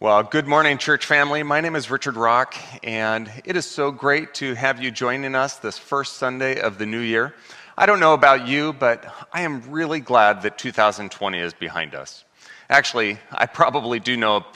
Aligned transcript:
Well, 0.00 0.22
good 0.22 0.46
morning, 0.46 0.78
church 0.78 1.06
family. 1.06 1.42
My 1.42 1.60
name 1.60 1.74
is 1.74 1.90
Richard 1.90 2.14
Rock, 2.14 2.54
and 2.84 3.28
it 3.44 3.56
is 3.56 3.66
so 3.66 3.90
great 3.90 4.32
to 4.34 4.54
have 4.54 4.80
you 4.80 4.92
joining 4.92 5.34
us 5.34 5.56
this 5.56 5.76
first 5.76 6.18
Sunday 6.18 6.60
of 6.60 6.78
the 6.78 6.86
new 6.86 7.00
year. 7.00 7.34
I 7.76 7.84
don't 7.86 7.98
know 7.98 8.14
about 8.14 8.46
you, 8.46 8.72
but 8.74 9.12
I 9.32 9.42
am 9.42 9.68
really 9.68 9.98
glad 9.98 10.42
that 10.42 10.56
2020 10.56 11.40
is 11.40 11.52
behind 11.52 11.96
us. 11.96 12.24
Actually, 12.70 13.18
I 13.32 13.46
probably 13.46 13.98
do 13.98 14.16
know, 14.16 14.46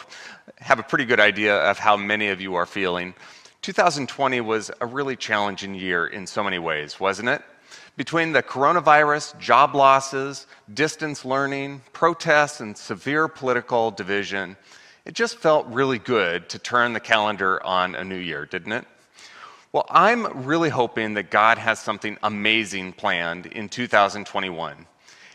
have 0.59 0.79
a 0.79 0.85
pretty 0.85 1.07
good 1.07 1.19
idea 1.19 1.57
of 1.57 1.77
how 1.77 1.97
many 1.97 2.29
of 2.29 2.41
you 2.41 2.55
are 2.55 2.65
feeling. 2.65 3.13
2020 3.63 4.41
was 4.43 4.71
a 4.81 4.87
really 4.87 5.17
challenging 5.17 5.75
year 5.75 6.07
in 6.07 6.25
so 6.29 6.45
many 6.45 6.61
ways, 6.61 7.01
wasn't 7.01 7.29
it? 7.29 7.43
Between 7.97 8.31
the 8.31 8.45
coronavirus, 8.45 9.37
job 9.41 9.75
losses, 9.75 10.47
distance 10.73 11.25
learning, 11.25 11.83
protests, 11.93 12.61
and 12.61 12.79
severe 12.79 13.27
political 13.27 13.91
division, 13.91 14.57
it 15.05 15.15
just 15.15 15.39
felt 15.39 15.67
really 15.67 15.99
good 15.99 16.49
to 16.51 16.59
turn 16.59 16.93
the 16.93 17.01
calendar 17.01 17.63
on 17.65 17.95
a 17.95 18.05
new 18.05 18.17
year, 18.17 18.47
didn't 18.47 18.73
it? 18.73 18.87
Well, 19.73 19.87
I'm 19.89 20.47
really 20.47 20.69
hoping 20.69 21.15
that 21.15 21.31
God 21.31 21.59
has 21.59 21.79
something 21.79 22.19
amazing 22.23 22.93
planned 22.93 23.47
in 23.47 23.69
2021. 23.69 24.87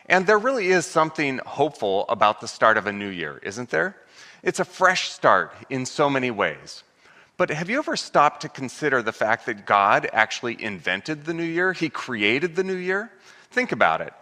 And 0.06 0.26
there 0.26 0.38
really 0.38 0.68
is 0.68 0.86
something 0.86 1.40
hopeful 1.46 2.06
about 2.08 2.40
the 2.40 2.48
start 2.48 2.78
of 2.78 2.88
a 2.88 2.94
new 2.94 3.10
year, 3.10 3.40
isn't 3.44 3.70
there? 3.70 3.98
It's 4.44 4.60
a 4.60 4.66
fresh 4.66 5.10
start 5.10 5.54
in 5.70 5.86
so 5.86 6.10
many 6.10 6.32
ways. 6.32 6.84
But 7.36 7.50
have 7.50 7.70
you 7.70 7.78
ever 7.78 7.96
stopped 7.96 8.42
to 8.42 8.50
consider 8.50 9.02
the 9.02 9.12
fact 9.12 9.46
that 9.48 9.66
God 9.66 10.10
actually 10.14 10.62
invented 10.62 11.26
the 11.26 11.34
new 11.34 11.44
year? 11.44 11.74
He 11.74 11.90
created 11.90 12.56
the 12.56 12.64
new 12.64 12.76
year? 12.76 13.12
Think 13.52 13.72
about 13.72 14.02
it. 14.02 14.14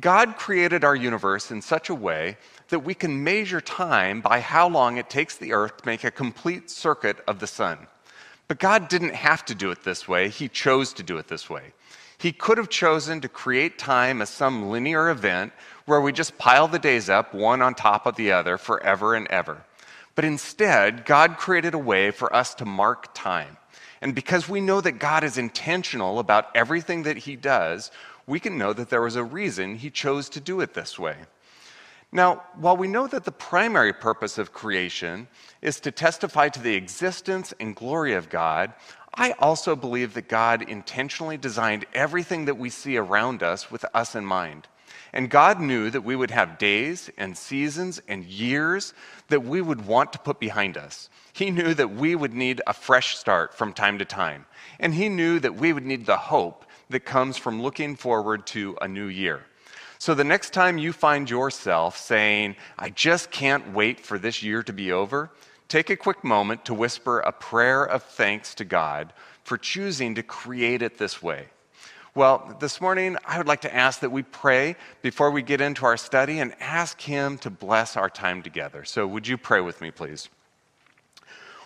God 0.00 0.36
created 0.36 0.82
our 0.82 0.96
universe 0.96 1.50
in 1.50 1.62
such 1.62 1.88
a 1.88 1.94
way 1.94 2.36
that 2.68 2.80
we 2.80 2.94
can 2.94 3.22
measure 3.22 3.60
time 3.60 4.20
by 4.20 4.40
how 4.40 4.68
long 4.68 4.96
it 4.96 5.08
takes 5.08 5.36
the 5.36 5.52
Earth 5.52 5.76
to 5.76 5.86
make 5.86 6.02
a 6.02 6.10
complete 6.10 6.70
circuit 6.70 7.18
of 7.28 7.38
the 7.38 7.46
sun. 7.46 7.86
But 8.48 8.58
God 8.58 8.88
didn't 8.88 9.14
have 9.14 9.44
to 9.46 9.54
do 9.54 9.70
it 9.70 9.84
this 9.84 10.08
way, 10.08 10.28
He 10.28 10.48
chose 10.48 10.92
to 10.94 11.02
do 11.02 11.18
it 11.18 11.28
this 11.28 11.48
way. 11.48 11.72
He 12.18 12.32
could 12.32 12.58
have 12.58 12.68
chosen 12.68 13.20
to 13.20 13.28
create 13.28 13.78
time 13.78 14.22
as 14.22 14.30
some 14.30 14.70
linear 14.70 15.10
event 15.10 15.52
where 15.84 16.00
we 16.00 16.12
just 16.12 16.38
pile 16.38 16.68
the 16.68 16.78
days 16.78 17.08
up 17.08 17.34
one 17.34 17.60
on 17.62 17.74
top 17.74 18.06
of 18.06 18.16
the 18.16 18.32
other 18.32 18.56
forever 18.56 19.14
and 19.14 19.26
ever. 19.28 19.64
But 20.14 20.24
instead, 20.24 21.04
God 21.04 21.36
created 21.36 21.74
a 21.74 21.78
way 21.78 22.10
for 22.10 22.34
us 22.34 22.54
to 22.56 22.64
mark 22.64 23.12
time. 23.14 23.56
And 24.00 24.14
because 24.14 24.48
we 24.48 24.60
know 24.60 24.80
that 24.80 24.98
God 24.98 25.24
is 25.24 25.38
intentional 25.38 26.18
about 26.18 26.54
everything 26.54 27.04
that 27.04 27.16
He 27.16 27.36
does, 27.36 27.90
we 28.26 28.40
can 28.40 28.58
know 28.58 28.72
that 28.72 28.90
there 28.90 29.02
was 29.02 29.16
a 29.16 29.24
reason 29.24 29.76
He 29.76 29.90
chose 29.90 30.28
to 30.30 30.40
do 30.40 30.60
it 30.60 30.74
this 30.74 30.98
way. 30.98 31.16
Now, 32.12 32.44
while 32.54 32.76
we 32.76 32.86
know 32.86 33.08
that 33.08 33.24
the 33.24 33.32
primary 33.32 33.92
purpose 33.92 34.38
of 34.38 34.52
creation 34.52 35.26
is 35.60 35.80
to 35.80 35.90
testify 35.90 36.48
to 36.50 36.60
the 36.60 36.74
existence 36.74 37.52
and 37.58 37.74
glory 37.74 38.14
of 38.14 38.30
God, 38.30 38.72
I 39.14 39.32
also 39.32 39.74
believe 39.74 40.14
that 40.14 40.28
God 40.28 40.62
intentionally 40.62 41.36
designed 41.36 41.86
everything 41.92 42.44
that 42.44 42.58
we 42.58 42.70
see 42.70 42.96
around 42.96 43.42
us 43.42 43.70
with 43.70 43.84
us 43.94 44.14
in 44.14 44.24
mind. 44.24 44.68
And 45.12 45.30
God 45.30 45.60
knew 45.60 45.90
that 45.90 46.02
we 46.02 46.16
would 46.16 46.32
have 46.32 46.58
days 46.58 47.10
and 47.16 47.36
seasons 47.36 48.00
and 48.08 48.24
years 48.24 48.94
that 49.28 49.44
we 49.44 49.60
would 49.60 49.86
want 49.86 50.12
to 50.12 50.18
put 50.18 50.40
behind 50.40 50.76
us. 50.76 51.08
He 51.32 51.50
knew 51.50 51.74
that 51.74 51.94
we 51.94 52.16
would 52.16 52.34
need 52.34 52.60
a 52.66 52.72
fresh 52.72 53.16
start 53.16 53.54
from 53.54 53.72
time 53.72 53.98
to 53.98 54.04
time. 54.04 54.46
And 54.80 54.94
He 54.94 55.08
knew 55.08 55.38
that 55.40 55.54
we 55.54 55.72
would 55.72 55.86
need 55.86 56.06
the 56.06 56.16
hope 56.16 56.64
that 56.90 57.04
comes 57.04 57.36
from 57.36 57.62
looking 57.62 57.96
forward 57.96 58.46
to 58.48 58.76
a 58.80 58.88
new 58.88 59.06
year. 59.06 59.44
So 59.98 60.14
the 60.14 60.24
next 60.24 60.52
time 60.52 60.76
you 60.76 60.92
find 60.92 61.30
yourself 61.30 61.96
saying, 61.96 62.56
I 62.78 62.90
just 62.90 63.30
can't 63.30 63.72
wait 63.72 64.00
for 64.00 64.18
this 64.18 64.42
year 64.42 64.62
to 64.62 64.72
be 64.72 64.92
over, 64.92 65.30
take 65.68 65.88
a 65.88 65.96
quick 65.96 66.22
moment 66.22 66.64
to 66.66 66.74
whisper 66.74 67.20
a 67.20 67.32
prayer 67.32 67.84
of 67.84 68.02
thanks 68.02 68.54
to 68.56 68.64
God 68.64 69.12
for 69.44 69.56
choosing 69.56 70.14
to 70.16 70.22
create 70.22 70.82
it 70.82 70.98
this 70.98 71.22
way. 71.22 71.46
Well, 72.14 72.56
this 72.60 72.80
morning, 72.80 73.16
I 73.24 73.38
would 73.38 73.48
like 73.48 73.62
to 73.62 73.74
ask 73.74 74.00
that 74.00 74.12
we 74.12 74.22
pray 74.22 74.76
before 75.02 75.32
we 75.32 75.42
get 75.42 75.60
into 75.60 75.84
our 75.84 75.96
study 75.96 76.38
and 76.38 76.54
ask 76.60 77.00
Him 77.00 77.38
to 77.38 77.50
bless 77.50 77.96
our 77.96 78.08
time 78.08 78.40
together. 78.40 78.84
So, 78.84 79.04
would 79.04 79.26
you 79.26 79.36
pray 79.36 79.60
with 79.60 79.80
me, 79.80 79.90
please? 79.90 80.28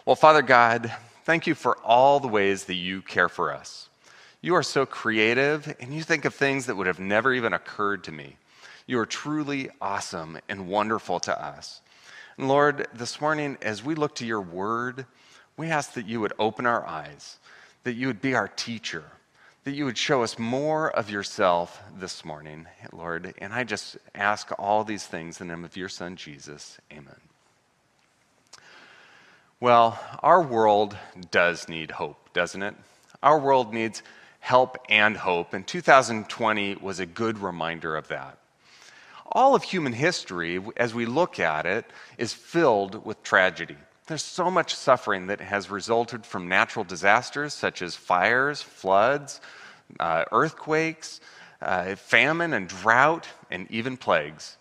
Well, 0.06 0.16
Father 0.16 0.40
God, 0.40 0.90
thank 1.24 1.46
you 1.46 1.54
for 1.54 1.76
all 1.78 2.18
the 2.18 2.28
ways 2.28 2.64
that 2.64 2.76
you 2.76 3.02
care 3.02 3.28
for 3.28 3.52
us. 3.52 3.87
You 4.40 4.54
are 4.54 4.62
so 4.62 4.86
creative, 4.86 5.74
and 5.80 5.92
you 5.92 6.02
think 6.02 6.24
of 6.24 6.32
things 6.32 6.66
that 6.66 6.76
would 6.76 6.86
have 6.86 7.00
never 7.00 7.32
even 7.32 7.52
occurred 7.52 8.04
to 8.04 8.12
me. 8.12 8.36
You 8.86 9.00
are 9.00 9.06
truly 9.06 9.68
awesome 9.80 10.38
and 10.48 10.68
wonderful 10.68 11.18
to 11.20 11.44
us. 11.44 11.80
And 12.36 12.46
Lord, 12.46 12.86
this 12.94 13.20
morning, 13.20 13.58
as 13.62 13.84
we 13.84 13.96
look 13.96 14.14
to 14.16 14.26
your 14.26 14.40
word, 14.40 15.06
we 15.56 15.66
ask 15.66 15.94
that 15.94 16.06
you 16.06 16.20
would 16.20 16.34
open 16.38 16.66
our 16.66 16.86
eyes, 16.86 17.38
that 17.82 17.94
you 17.94 18.06
would 18.06 18.20
be 18.20 18.36
our 18.36 18.46
teacher, 18.46 19.02
that 19.64 19.72
you 19.72 19.84
would 19.84 19.98
show 19.98 20.22
us 20.22 20.38
more 20.38 20.88
of 20.88 21.10
yourself 21.10 21.82
this 21.98 22.24
morning, 22.24 22.66
Lord. 22.92 23.34
And 23.38 23.52
I 23.52 23.64
just 23.64 23.98
ask 24.14 24.50
all 24.56 24.84
these 24.84 25.04
things 25.04 25.40
in 25.40 25.48
the 25.48 25.56
name 25.56 25.64
of 25.64 25.76
your 25.76 25.88
Son, 25.88 26.14
Jesus. 26.14 26.78
Amen. 26.92 27.20
Well, 29.58 29.98
our 30.22 30.40
world 30.40 30.96
does 31.32 31.68
need 31.68 31.90
hope, 31.90 32.32
doesn't 32.32 32.62
it? 32.62 32.76
Our 33.20 33.40
world 33.40 33.74
needs 33.74 34.04
help, 34.40 34.78
and 34.88 35.16
hope, 35.16 35.52
and 35.52 35.66
2020 35.66 36.76
was 36.76 37.00
a 37.00 37.06
good 37.06 37.38
reminder 37.38 37.96
of 37.96 38.08
that. 38.08 38.38
All 39.30 39.54
of 39.54 39.62
human 39.62 39.92
history, 39.92 40.60
as 40.76 40.94
we 40.94 41.04
look 41.04 41.38
at 41.38 41.66
it, 41.66 41.84
is 42.16 42.32
filled 42.32 43.04
with 43.04 43.22
tragedy. 43.22 43.76
There's 44.06 44.22
so 44.22 44.50
much 44.50 44.74
suffering 44.74 45.26
that 45.26 45.40
has 45.40 45.70
resulted 45.70 46.24
from 46.24 46.48
natural 46.48 46.84
disasters 46.84 47.52
such 47.52 47.82
as 47.82 47.94
fires, 47.94 48.62
floods, 48.62 49.42
uh, 50.00 50.24
earthquakes, 50.32 51.20
uh, 51.60 51.94
famine 51.96 52.54
and 52.54 52.68
drought, 52.68 53.28
and 53.50 53.70
even 53.70 53.98
plagues. 53.98 54.56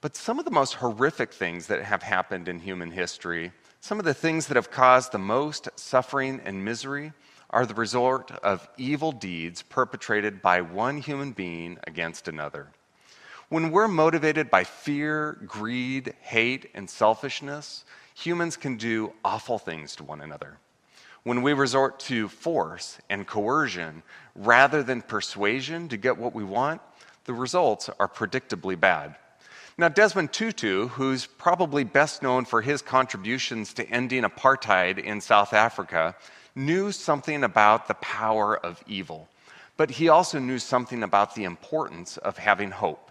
But 0.00 0.16
some 0.16 0.38
of 0.38 0.44
the 0.44 0.50
most 0.50 0.74
horrific 0.74 1.32
things 1.32 1.66
that 1.66 1.82
have 1.82 2.02
happened 2.02 2.46
in 2.46 2.60
human 2.60 2.92
history, 2.92 3.52
some 3.80 3.98
of 3.98 4.04
the 4.04 4.14
things 4.14 4.46
that 4.46 4.56
have 4.56 4.70
caused 4.70 5.10
the 5.10 5.18
most 5.18 5.68
suffering 5.74 6.40
and 6.44 6.64
misery, 6.64 7.12
are 7.50 7.66
the 7.66 7.74
result 7.74 8.30
of 8.30 8.68
evil 8.76 9.12
deeds 9.12 9.62
perpetrated 9.62 10.40
by 10.40 10.60
one 10.60 10.98
human 10.98 11.32
being 11.32 11.78
against 11.86 12.28
another. 12.28 12.68
When 13.48 13.72
we're 13.72 13.88
motivated 13.88 14.50
by 14.50 14.64
fear, 14.64 15.36
greed, 15.46 16.14
hate, 16.20 16.70
and 16.74 16.88
selfishness, 16.88 17.84
humans 18.14 18.56
can 18.56 18.76
do 18.76 19.12
awful 19.24 19.58
things 19.58 19.96
to 19.96 20.04
one 20.04 20.20
another. 20.20 20.58
When 21.24 21.42
we 21.42 21.52
resort 21.52 21.98
to 22.00 22.28
force 22.28 22.98
and 23.10 23.26
coercion 23.26 24.04
rather 24.36 24.82
than 24.82 25.02
persuasion 25.02 25.88
to 25.88 25.96
get 25.96 26.16
what 26.16 26.34
we 26.34 26.44
want, 26.44 26.80
the 27.24 27.34
results 27.34 27.90
are 27.98 28.08
predictably 28.08 28.78
bad. 28.78 29.16
Now, 29.76 29.88
Desmond 29.88 30.32
Tutu, 30.32 30.88
who's 30.88 31.26
probably 31.26 31.84
best 31.84 32.22
known 32.22 32.44
for 32.44 32.62
his 32.62 32.82
contributions 32.82 33.74
to 33.74 33.88
ending 33.88 34.22
apartheid 34.22 34.98
in 34.98 35.20
South 35.20 35.52
Africa, 35.52 36.14
knew 36.54 36.92
something 36.92 37.44
about 37.44 37.88
the 37.88 37.94
power 37.94 38.56
of 38.56 38.82
evil, 38.86 39.28
but 39.76 39.90
he 39.90 40.08
also 40.08 40.38
knew 40.38 40.58
something 40.58 41.02
about 41.02 41.34
the 41.34 41.44
importance 41.44 42.16
of 42.18 42.38
having 42.38 42.70
hope. 42.70 43.10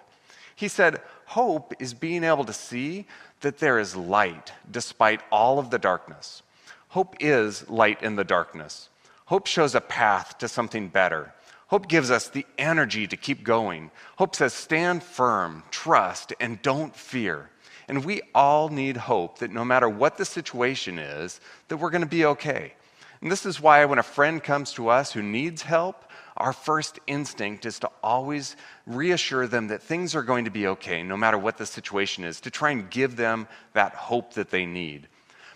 He 0.55 0.67
said, 0.67 1.01
Hope 1.25 1.73
is 1.79 1.93
being 1.93 2.23
able 2.23 2.43
to 2.45 2.53
see 2.53 3.05
that 3.41 3.59
there 3.59 3.79
is 3.79 3.95
light 3.95 4.51
despite 4.69 5.21
all 5.31 5.59
of 5.59 5.69
the 5.69 5.79
darkness. 5.79 6.41
Hope 6.89 7.15
is 7.19 7.69
light 7.69 8.01
in 8.01 8.15
the 8.15 8.23
darkness. 8.23 8.89
Hope 9.25 9.45
shows 9.45 9.75
a 9.75 9.81
path 9.81 10.37
to 10.39 10.47
something 10.47 10.87
better. 10.87 11.33
Hope 11.67 11.87
gives 11.87 12.09
us 12.09 12.29
the 12.29 12.47
energy 12.57 13.05
to 13.05 13.15
keep 13.15 13.43
going. 13.43 13.91
Hope 14.17 14.35
says, 14.35 14.53
stand 14.53 15.03
firm, 15.03 15.61
trust, 15.69 16.33
and 16.39 16.59
don't 16.63 16.95
fear. 16.95 17.51
And 17.87 18.03
we 18.03 18.21
all 18.33 18.69
need 18.69 18.97
hope 18.97 19.37
that 19.39 19.51
no 19.51 19.63
matter 19.63 19.87
what 19.87 20.17
the 20.17 20.25
situation 20.25 20.97
is, 20.97 21.39
that 21.67 21.77
we're 21.77 21.91
going 21.91 22.01
to 22.01 22.07
be 22.07 22.25
okay. 22.25 22.73
And 23.21 23.31
this 23.31 23.45
is 23.45 23.59
why 23.59 23.83
when 23.85 23.99
a 23.99 24.03
friend 24.03 24.41
comes 24.41 24.71
to 24.73 24.89
us 24.89 25.11
who 25.11 25.21
needs 25.21 25.61
help, 25.61 26.05
our 26.37 26.53
first 26.53 26.99
instinct 27.05 27.65
is 27.65 27.79
to 27.79 27.89
always 28.01 28.55
reassure 28.85 29.45
them 29.45 29.67
that 29.67 29.83
things 29.83 30.15
are 30.15 30.23
going 30.23 30.45
to 30.45 30.51
be 30.51 30.67
okay, 30.67 31.03
no 31.03 31.17
matter 31.17 31.37
what 31.37 31.57
the 31.57 31.65
situation 31.65 32.23
is, 32.23 32.39
to 32.41 32.51
try 32.51 32.71
and 32.71 32.89
give 32.89 33.17
them 33.17 33.47
that 33.73 33.93
hope 33.93 34.33
that 34.35 34.49
they 34.49 34.65
need. 34.65 35.07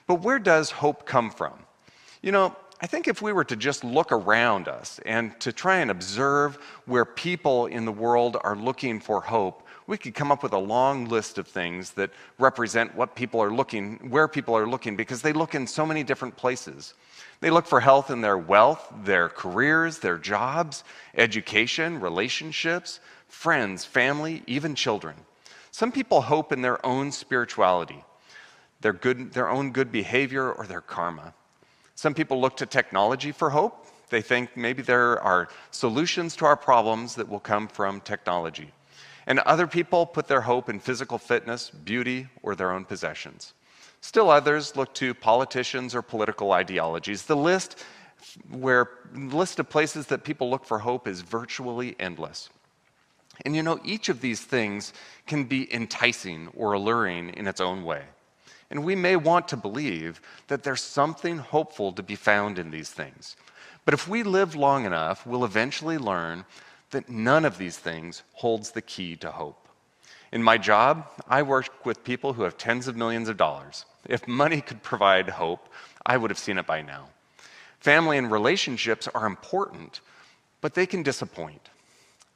But 0.07 0.15
where 0.15 0.39
does 0.39 0.71
hope 0.71 1.05
come 1.05 1.31
from? 1.31 1.53
You 2.21 2.33
know, 2.33 2.55
I 2.81 2.87
think 2.87 3.07
if 3.07 3.21
we 3.21 3.31
were 3.31 3.45
to 3.45 3.55
just 3.55 3.85
look 3.85 4.11
around 4.11 4.67
us 4.67 4.99
and 5.05 5.39
to 5.39 5.53
try 5.53 5.77
and 5.77 5.89
observe 5.89 6.57
where 6.85 7.05
people 7.05 7.67
in 7.67 7.85
the 7.85 7.93
world 7.93 8.35
are 8.43 8.57
looking 8.57 8.99
for 8.99 9.21
hope, 9.21 9.62
we 9.87 9.97
could 9.97 10.15
come 10.15 10.31
up 10.31 10.43
with 10.43 10.53
a 10.53 10.57
long 10.57 11.09
list 11.09 11.37
of 11.37 11.47
things 11.47 11.91
that 11.91 12.11
represent 12.39 12.95
what 12.95 13.15
people 13.15 13.41
are 13.41 13.51
looking, 13.51 13.97
where 14.09 14.27
people 14.27 14.55
are 14.55 14.67
looking, 14.67 14.95
because 14.95 15.21
they 15.21 15.33
look 15.33 15.55
in 15.55 15.67
so 15.67 15.85
many 15.85 16.03
different 16.03 16.35
places. 16.37 16.93
They 17.41 17.49
look 17.49 17.65
for 17.65 17.81
health 17.81 18.09
in 18.09 18.21
their 18.21 18.37
wealth, 18.37 18.93
their 19.03 19.27
careers, 19.29 19.99
their 19.99 20.17
jobs, 20.17 20.83
education, 21.15 21.99
relationships, 21.99 22.99
friends, 23.27 23.83
family, 23.83 24.43
even 24.47 24.75
children. 24.75 25.15
Some 25.71 25.91
people 25.91 26.21
hope 26.21 26.51
in 26.51 26.61
their 26.61 26.85
own 26.85 27.11
spirituality. 27.11 28.03
their, 28.83 28.93
good, 28.93 29.33
their 29.33 29.49
own 29.49 29.71
good 29.71 29.91
behavior, 29.91 30.51
or 30.51 30.67
their 30.67 30.81
karma. 30.81 31.33
Some 31.95 32.13
people 32.13 32.39
look 32.39 32.57
to 32.57 32.65
technology 32.65 33.31
for 33.31 33.49
hope. 33.49 33.87
They 34.09 34.21
think 34.21 34.55
maybe 34.55 34.83
there 34.83 35.19
are 35.21 35.47
solutions 35.71 36.35
to 36.35 36.45
our 36.45 36.57
problems 36.57 37.15
that 37.15 37.27
will 37.27 37.39
come 37.39 37.67
from 37.67 38.01
technology. 38.01 38.71
And 39.25 39.39
other 39.39 39.67
people 39.67 40.05
put 40.05 40.27
their 40.27 40.41
hope 40.41 40.69
in 40.69 40.79
physical 40.79 41.17
fitness, 41.17 41.69
beauty, 41.69 42.27
or 42.41 42.55
their 42.55 42.71
own 42.71 42.85
possessions. 42.85 43.53
Still 44.01 44.29
others 44.29 44.75
look 44.75 44.93
to 44.95 45.13
politicians 45.13 45.95
or 45.95 46.01
political 46.01 46.51
ideologies. 46.51 47.23
The 47.23 47.37
list 47.37 47.83
where 48.49 48.89
list 49.13 49.59
of 49.59 49.69
places 49.69 50.07
that 50.07 50.23
people 50.23 50.49
look 50.49 50.65
for 50.65 50.79
hope 50.79 51.07
is 51.07 51.21
virtually 51.21 51.95
endless. 51.99 52.49
And 53.45 53.55
you 53.55 53.63
know, 53.63 53.79
each 53.83 54.09
of 54.09 54.21
these 54.21 54.41
things 54.41 54.93
can 55.25 55.45
be 55.45 55.73
enticing 55.73 56.49
or 56.55 56.73
alluring 56.73 57.29
in 57.29 57.47
its 57.47 57.61
own 57.61 57.83
way. 57.83 58.03
And 58.69 58.83
we 58.83 58.95
may 58.95 59.15
want 59.15 59.47
to 59.49 59.57
believe 59.57 60.21
that 60.47 60.63
there's 60.63 60.81
something 60.81 61.37
hopeful 61.37 61.91
to 61.93 62.03
be 62.03 62.15
found 62.15 62.59
in 62.59 62.71
these 62.71 62.89
things. 62.89 63.35
But 63.85 63.93
if 63.93 64.07
we 64.07 64.23
live 64.23 64.55
long 64.55 64.85
enough, 64.85 65.25
we'll 65.25 65.45
eventually 65.45 65.97
learn 65.97 66.45
that 66.93 67.09
none 67.09 67.45
of 67.45 67.57
these 67.57 67.77
things 67.77 68.23
holds 68.33 68.71
the 68.71 68.81
key 68.81 69.15
to 69.17 69.29
hope. 69.29 69.67
In 70.31 70.41
my 70.41 70.57
job, 70.57 71.07
I 71.27 71.43
work 71.43 71.85
with 71.85 72.03
people 72.03 72.33
who 72.33 72.41
have 72.41 72.57
tens 72.57 72.87
of 72.87 72.95
millions 72.95 73.29
of 73.29 73.37
dollars. 73.37 73.85
If 74.09 74.27
money 74.27 74.61
could 74.61 74.81
provide 74.81 75.29
hope, 75.29 75.69
I 76.05 76.17
would 76.17 76.31
have 76.31 76.39
seen 76.39 76.57
it 76.57 76.65
by 76.65 76.81
now. 76.81 77.09
Family 77.79 78.17
and 78.17 78.31
relationships 78.31 79.07
are 79.13 79.27
important, 79.27 80.01
but 80.61 80.73
they 80.73 80.87
can 80.87 81.03
disappoint. 81.03 81.69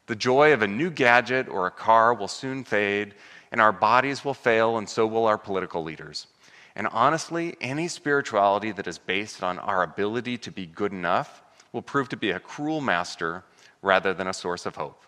The 0.05 0.15
joy 0.15 0.53
of 0.53 0.61
a 0.61 0.67
new 0.67 0.89
gadget 0.89 1.49
or 1.49 1.65
a 1.65 1.71
car 1.71 2.13
will 2.13 2.27
soon 2.27 2.63
fade, 2.63 3.15
and 3.51 3.59
our 3.59 3.71
bodies 3.71 4.23
will 4.23 4.33
fail, 4.33 4.77
and 4.77 4.87
so 4.87 5.07
will 5.07 5.25
our 5.25 5.37
political 5.37 5.83
leaders. 5.83 6.27
And 6.75 6.87
honestly, 6.87 7.57
any 7.59 7.87
spirituality 7.87 8.71
that 8.73 8.87
is 8.87 8.99
based 8.99 9.41
on 9.41 9.57
our 9.57 9.81
ability 9.81 10.37
to 10.39 10.51
be 10.51 10.67
good 10.67 10.91
enough 10.91 11.41
will 11.73 11.81
prove 11.81 12.09
to 12.09 12.17
be 12.17 12.31
a 12.31 12.39
cruel 12.39 12.81
master 12.81 13.43
rather 13.81 14.13
than 14.13 14.27
a 14.27 14.33
source 14.33 14.65
of 14.65 14.75
hope. 14.75 15.03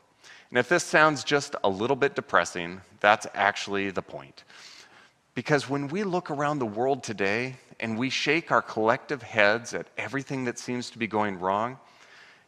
And 0.49 0.57
if 0.57 0.69
this 0.69 0.83
sounds 0.83 1.23
just 1.23 1.55
a 1.63 1.69
little 1.69 1.95
bit 1.95 2.15
depressing, 2.15 2.81
that's 2.99 3.27
actually 3.33 3.91
the 3.91 4.01
point. 4.01 4.43
Because 5.35 5.69
when 5.69 5.87
we 5.87 6.03
look 6.03 6.31
around 6.31 6.59
the 6.59 6.65
world 6.65 7.03
today 7.03 7.55
and 7.79 7.97
we 7.97 8.09
shake 8.09 8.51
our 8.51 8.61
collective 8.61 9.21
heads 9.21 9.73
at 9.73 9.87
everything 9.97 10.45
that 10.45 10.59
seems 10.59 10.89
to 10.89 10.97
be 10.97 11.07
going 11.07 11.39
wrong, 11.39 11.77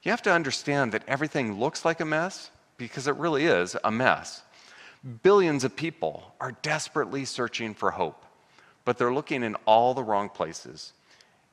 you 0.03 0.11
have 0.11 0.23
to 0.23 0.33
understand 0.33 0.91
that 0.91 1.03
everything 1.07 1.59
looks 1.59 1.85
like 1.85 1.99
a 1.99 2.05
mess 2.05 2.49
because 2.77 3.07
it 3.07 3.15
really 3.15 3.45
is 3.45 3.77
a 3.83 3.91
mess. 3.91 4.41
Billions 5.23 5.63
of 5.63 5.75
people 5.75 6.33
are 6.39 6.53
desperately 6.63 7.23
searching 7.25 7.73
for 7.73 7.91
hope, 7.91 8.25
but 8.83 8.97
they're 8.97 9.13
looking 9.13 9.43
in 9.43 9.55
all 9.65 9.93
the 9.93 10.03
wrong 10.03 10.29
places. 10.29 10.93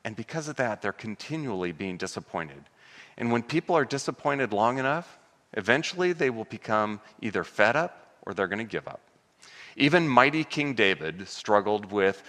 And 0.05 0.17
because 0.17 0.49
of 0.49 0.57
that, 0.57 0.81
they're 0.81 0.93
continually 0.93 1.73
being 1.73 1.99
disappointed. 1.99 2.65
And 3.19 3.33
when 3.33 3.43
people 3.43 3.77
are 3.77 3.85
disappointed 3.85 4.53
long 4.53 4.79
enough, 4.79 5.19
eventually 5.53 6.13
they 6.13 6.31
will 6.31 6.45
become 6.45 7.01
either 7.21 7.45
fed 7.45 7.77
up 7.77 8.17
or 8.23 8.33
they're 8.33 8.49
going 8.49 8.59
to 8.59 8.65
give 8.65 8.89
up. 8.89 9.01
Even 9.77 10.09
mighty 10.09 10.45
King 10.45 10.75
David 10.75 11.29
struggled 11.29 11.93
with 11.93 12.23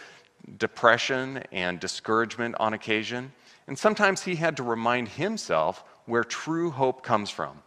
depression 0.57 1.43
and 1.51 1.79
discouragement 1.79 2.55
on 2.59 2.73
occasion, 2.73 3.31
and 3.67 3.77
sometimes 3.77 4.23
he 4.23 4.35
had 4.35 4.57
to 4.57 4.63
remind 4.63 5.09
himself 5.09 5.83
where 6.05 6.23
true 6.23 6.71
hope 6.71 7.03
comes 7.03 7.29
from. 7.29 7.59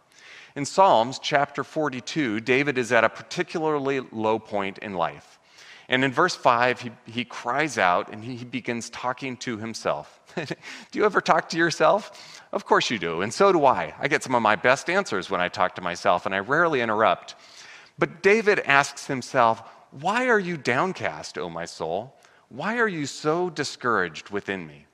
In 0.55 0.65
Psalms 0.65 1.17
chapter 1.17 1.63
42, 1.63 2.41
David 2.41 2.77
is 2.77 2.91
at 2.91 3.03
a 3.03 3.09
particularly 3.09 4.01
low 4.11 4.37
point 4.37 4.77
in 4.79 4.93
life. 4.93 5.39
And 5.89 6.03
in 6.03 6.11
verse 6.11 6.35
5, 6.35 6.81
he, 6.81 6.91
he 7.05 7.25
cries 7.25 7.77
out 7.77 8.11
and 8.11 8.23
he 8.23 8.45
begins 8.45 8.89
talking 8.89 9.37
to 9.37 9.57
himself. 9.57 10.19
do 10.35 10.45
you 10.93 11.05
ever 11.05 11.21
talk 11.21 11.49
to 11.49 11.57
yourself? 11.57 12.41
Of 12.51 12.65
course 12.65 12.89
you 12.89 12.99
do, 12.99 13.21
and 13.21 13.33
so 13.33 13.51
do 13.51 13.65
I. 13.65 13.93
I 13.99 14.07
get 14.07 14.23
some 14.23 14.35
of 14.35 14.41
my 14.41 14.55
best 14.55 14.89
answers 14.89 15.29
when 15.29 15.41
I 15.41 15.49
talk 15.49 15.75
to 15.75 15.81
myself, 15.81 16.25
and 16.25 16.33
I 16.33 16.39
rarely 16.39 16.81
interrupt. 16.81 17.35
But 17.99 18.23
David 18.23 18.59
asks 18.59 19.07
himself, 19.07 19.61
Why 19.91 20.29
are 20.29 20.39
you 20.39 20.57
downcast, 20.57 21.37
O 21.37 21.49
my 21.49 21.65
soul? 21.65 22.15
Why 22.49 22.77
are 22.77 22.87
you 22.87 23.05
so 23.05 23.49
discouraged 23.49 24.29
within 24.29 24.65
me? 24.65 24.85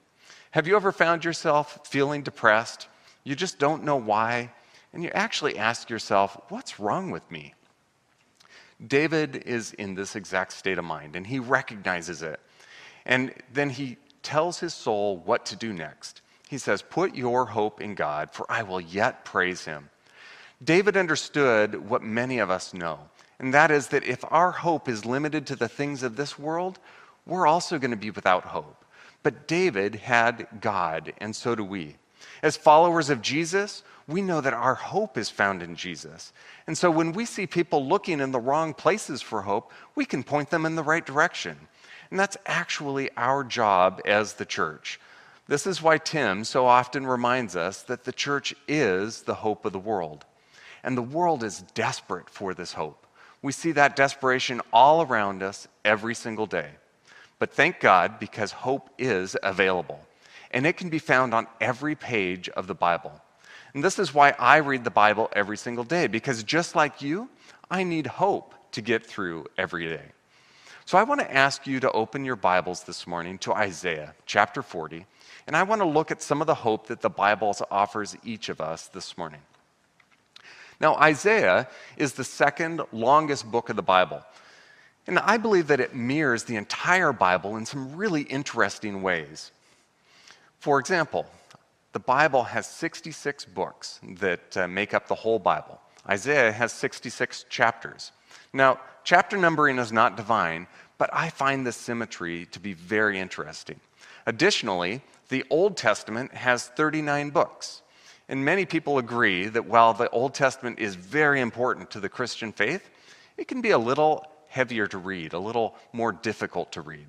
Have 0.52 0.68
you 0.68 0.76
ever 0.76 0.92
found 0.92 1.24
yourself 1.24 1.80
feeling 1.86 2.24
depressed? 2.24 2.88
You 3.24 3.36
just 3.36 3.60
don't 3.60 3.84
know 3.84 3.98
why? 3.98 4.52
and 4.94 5.04
you 5.04 5.10
actually 5.14 5.58
ask 5.58 5.90
yourself, 5.90 6.40
what's 6.50 6.80
wrong 6.80 7.12
with 7.12 7.30
me? 7.30 7.54
David 8.86 9.44
is 9.46 9.74
in 9.74 9.96
this 9.96 10.16
exact 10.16 10.54
state 10.54 10.78
of 10.78 10.86
mind, 10.86 11.16
and 11.16 11.28
he 11.28 11.40
recognizes 11.40 12.22
it. 12.22 12.40
And 13.06 13.34
then 13.52 13.70
he 13.70 13.98
tells 14.24 14.60
his 14.60 14.74
soul 14.74 15.18
what 15.26 15.46
to 15.48 15.56
do 15.56 15.74
next. 15.74 16.22
He 16.48 16.58
says, 16.58 16.82
Put 16.82 17.16
your 17.16 17.46
hope 17.46 17.82
in 17.82 17.96
God, 17.96 18.32
for 18.32 18.46
I 18.50 18.64
will 18.64 18.82
yet 18.82 19.26
praise 19.26 19.66
him. 19.66 19.90
David 20.64 20.98
understood 20.98 21.90
what 21.90 22.04
many 22.04 22.40
of 22.40 22.50
us 22.50 22.74
know, 22.74 23.00
and 23.40 23.54
that 23.54 23.72
is 23.72 23.88
that 23.88 24.04
if 24.04 24.24
our 24.30 24.52
hope 24.52 24.90
is 24.90 25.06
limited 25.06 25.48
to 25.48 25.56
the 25.56 25.70
things 25.70 26.04
of 26.04 26.16
this 26.16 26.38
world, 26.38 26.80
we're 27.26 27.48
also 27.48 27.80
going 27.80 27.92
to 27.92 27.98
be 27.98 28.12
without 28.12 28.46
hope. 28.46 28.84
But 29.24 29.48
David 29.48 29.96
had 29.96 30.48
God, 30.62 31.14
and 31.20 31.36
so 31.36 31.56
do 31.56 31.64
we. 31.64 31.98
As 32.42 32.58
followers 32.58 33.10
of 33.10 33.22
Jesus, 33.22 33.84
we 34.08 34.22
know 34.22 34.42
that 34.42 34.54
our 34.54 34.76
hope 34.76 35.18
is 35.18 35.30
found 35.30 35.62
in 35.62 35.76
Jesus. 35.76 36.34
And 36.66 36.78
so 36.78 36.90
when 36.90 37.12
we 37.12 37.26
see 37.26 37.46
people 37.46 37.88
looking 37.88 38.20
in 38.20 38.32
the 38.32 38.40
wrong 38.40 38.74
places 38.74 39.22
for 39.22 39.44
hope, 39.44 39.72
we 39.96 40.06
can 40.06 40.24
point 40.24 40.50
them 40.50 40.66
in 40.66 40.76
the 40.76 40.84
right 40.84 41.06
direction. 41.06 41.58
And 42.10 42.20
that's 42.20 42.38
actually 42.46 43.10
our 43.16 43.44
job 43.44 44.02
as 44.06 44.34
the 44.34 44.46
church. 44.46 45.00
This 45.48 45.68
is 45.68 45.82
why 45.82 45.98
Tim 45.98 46.44
so 46.44 46.66
often 46.66 47.06
reminds 47.06 47.56
us 47.56 47.84
that 47.84 48.04
the 48.04 48.12
church 48.12 48.56
is 48.68 49.24
the 49.24 49.36
hope 49.36 49.66
of 49.66 49.74
the 49.74 49.80
world. 49.80 50.26
And 50.84 50.98
the 50.98 51.02
world 51.04 51.44
is 51.44 51.64
desperate 51.74 52.30
for 52.30 52.54
this 52.54 52.74
hope. 52.74 53.06
We 53.42 53.52
see 53.52 53.72
that 53.74 53.96
desperation 53.96 54.62
all 54.74 55.02
around 55.02 55.44
us 55.44 55.68
every 55.86 56.16
single 56.16 56.46
day. 56.46 56.72
But 57.38 57.54
thank 57.54 57.80
God 57.80 58.20
because 58.20 58.52
hope 58.52 58.90
is 58.98 59.38
available. 59.42 60.00
And 60.52 60.66
it 60.66 60.78
can 60.78 60.90
be 60.90 61.00
found 61.00 61.34
on 61.34 61.48
every 61.62 61.96
page 61.96 62.50
of 62.50 62.68
the 62.68 62.76
Bible. 62.76 63.12
And 63.74 63.84
this 63.84 64.00
is 64.00 64.14
why 64.14 64.34
I 64.40 64.58
read 64.58 64.84
the 64.84 64.90
Bible 64.90 65.30
every 65.34 65.58
single 65.58 65.84
day, 65.84 66.08
because 66.08 66.44
just 66.44 66.76
like 66.76 67.02
you, 67.02 67.30
I 67.70 67.84
need 67.84 68.08
hope 68.08 68.56
to 68.72 68.82
get 68.82 69.06
through 69.06 69.46
every 69.58 69.88
day. 69.88 70.06
So 70.86 70.98
I 70.98 71.04
want 71.04 71.22
to 71.22 71.32
ask 71.32 71.68
you 71.68 71.80
to 71.82 71.92
open 71.92 72.26
your 72.26 72.36
Bibles 72.36 72.84
this 72.84 73.06
morning 73.06 73.38
to 73.40 73.54
Isaiah 73.54 74.16
chapter 74.26 74.64
40, 74.64 75.06
and 75.46 75.56
I 75.56 75.62
want 75.62 75.82
to 75.82 75.88
look 75.88 76.10
at 76.10 76.24
some 76.24 76.42
of 76.42 76.48
the 76.48 76.56
hope 76.56 76.88
that 76.88 77.02
the 77.02 77.12
Bible 77.12 77.56
offers 77.70 78.18
each 78.24 78.50
of 78.50 78.60
us 78.60 78.88
this 78.88 79.16
morning. 79.16 79.42
Now, 80.82 80.96
Isaiah 80.96 81.68
is 81.98 82.14
the 82.14 82.24
second 82.24 82.82
longest 82.92 83.52
book 83.52 83.70
of 83.70 83.76
the 83.76 83.84
Bible. 83.84 84.24
And 85.06 85.20
I 85.20 85.38
believe 85.38 85.68
that 85.68 85.80
it 85.80 85.96
mirrors 85.96 86.46
the 86.46 86.56
entire 86.56 87.12
Bible 87.12 87.58
in 87.58 87.66
some 87.66 87.96
really 87.96 88.24
interesting 88.24 89.02
ways. 89.02 89.52
For 90.60 90.78
example, 90.80 91.26
the 91.94 92.00
Bible 92.00 92.44
has 92.44 92.68
66 92.68 93.46
books 93.46 94.00
that 94.20 94.58
uh, 94.58 94.68
make 94.68 94.94
up 94.94 95.08
the 95.08 95.16
whole 95.16 95.40
Bible. 95.40 95.80
Isaiah 96.08 96.52
has 96.52 96.74
66 96.74 97.46
chapters. 97.50 98.12
Now, 98.52 98.80
chapter 99.06 99.38
numbering 99.38 99.80
is 99.80 99.92
not 99.92 100.18
divine, 100.18 100.68
but 100.98 101.10
I 101.14 101.30
find 101.30 101.66
this 101.66 101.78
symmetry 101.78 102.46
to 102.48 102.60
be 102.60 102.74
very 102.74 103.20
interesting. 103.20 103.80
Additionally, 104.26 105.02
the 105.30 105.46
Old 105.50 105.78
Testament 105.78 106.34
has 106.34 106.68
39 106.68 107.30
books. 107.30 107.82
And 108.28 108.44
many 108.44 108.66
people 108.66 108.98
agree 108.98 109.48
that 109.48 109.66
while 109.66 109.94
the 109.94 110.10
Old 110.10 110.34
Testament 110.34 110.78
is 110.78 110.96
very 110.96 111.40
important 111.40 111.90
to 111.92 112.00
the 112.00 112.10
Christian 112.10 112.52
faith, 112.52 112.90
it 113.38 113.48
can 113.48 113.62
be 113.62 113.72
a 113.72 113.78
little 113.78 114.26
heavier 114.50 114.88
to 114.88 114.98
read, 114.98 115.34
a 115.34 115.40
little 115.40 115.76
more 115.94 116.12
difficult 116.12 116.74
to 116.74 116.82
read. 116.82 117.08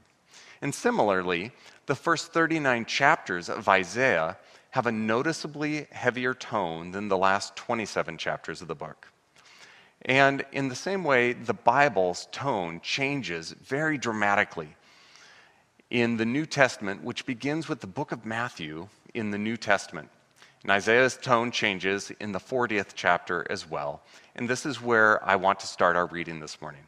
And 0.62 0.75
similarly, 0.75 1.52
the 1.90 1.97
first 1.97 2.32
39 2.32 2.85
chapters 2.85 3.49
of 3.49 3.68
Isaiah 3.68 4.37
have 4.70 4.87
a 4.87 4.92
noticeably 4.92 5.88
heavier 5.90 6.35
tone 6.35 6.92
than 6.92 7.09
the 7.09 7.18
last 7.18 7.56
27 7.56 8.16
chapters 8.16 8.62
of 8.62 8.68
the 8.68 8.76
book. 8.76 9.09
And 10.02 10.44
in 10.52 10.68
the 10.68 10.76
same 10.76 11.02
way, 11.02 11.32
the 11.32 11.52
Bible's 11.52 12.28
tone 12.30 12.80
changes 12.80 13.50
very 13.50 13.99
dramatically 13.99 14.68
in 15.90 16.16
the 16.16 16.25
New 16.25 16.47
Testament, 16.47 17.02
which 17.02 17.26
begins 17.26 17.68
with 17.68 17.80
the 17.80 17.88
book 17.88 18.12
of 18.12 18.25
Matthew 18.25 18.87
in 19.12 19.32
the 19.32 19.38
New 19.38 19.56
Testament. 19.56 20.11
And 20.62 20.70
Isaiah's 20.70 21.16
tone 21.16 21.50
changes 21.50 22.12
in 22.20 22.30
the 22.30 22.38
40th 22.38 22.92
chapter 22.94 23.44
as 23.50 23.68
well. 23.68 24.00
And 24.37 24.49
this 24.49 24.64
is 24.64 24.80
where 24.80 25.25
I 25.25 25.35
want 25.35 25.59
to 25.59 25.66
start 25.66 25.97
our 25.97 26.06
reading 26.06 26.38
this 26.38 26.61
morning. 26.61 26.82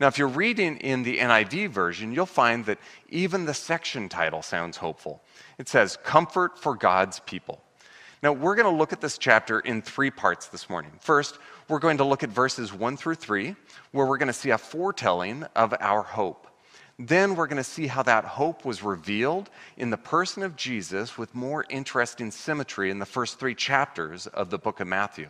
Now, 0.00 0.06
if 0.06 0.16
you're 0.16 0.28
reading 0.28 0.76
in 0.76 1.02
the 1.02 1.18
NIV 1.18 1.70
version, 1.70 2.12
you'll 2.12 2.26
find 2.26 2.64
that 2.66 2.78
even 3.08 3.46
the 3.46 3.54
section 3.54 4.08
title 4.08 4.42
sounds 4.42 4.76
hopeful. 4.76 5.20
It 5.58 5.68
says, 5.68 5.98
Comfort 6.04 6.58
for 6.58 6.76
God's 6.76 7.18
People. 7.20 7.60
Now, 8.22 8.32
we're 8.32 8.54
going 8.54 8.72
to 8.72 8.78
look 8.78 8.92
at 8.92 9.00
this 9.00 9.18
chapter 9.18 9.58
in 9.60 9.82
three 9.82 10.10
parts 10.10 10.48
this 10.48 10.70
morning. 10.70 10.92
First, 11.00 11.38
we're 11.68 11.80
going 11.80 11.98
to 11.98 12.04
look 12.04 12.22
at 12.22 12.30
verses 12.30 12.72
1 12.72 12.96
through 12.96 13.16
3, 13.16 13.56
where 13.90 14.06
we're 14.06 14.18
going 14.18 14.28
to 14.28 14.32
see 14.32 14.50
a 14.50 14.58
foretelling 14.58 15.44
of 15.56 15.74
our 15.80 16.02
hope. 16.02 16.46
Then 17.00 17.36
we're 17.36 17.46
going 17.46 17.58
to 17.58 17.64
see 17.64 17.86
how 17.86 18.02
that 18.04 18.24
hope 18.24 18.64
was 18.64 18.82
revealed 18.82 19.50
in 19.76 19.90
the 19.90 19.96
person 19.96 20.42
of 20.42 20.56
Jesus 20.56 21.16
with 21.16 21.34
more 21.34 21.64
interesting 21.68 22.32
symmetry 22.32 22.90
in 22.90 22.98
the 22.98 23.06
first 23.06 23.38
three 23.38 23.54
chapters 23.54 24.26
of 24.28 24.50
the 24.50 24.58
book 24.58 24.80
of 24.80 24.88
Matthew. 24.88 25.28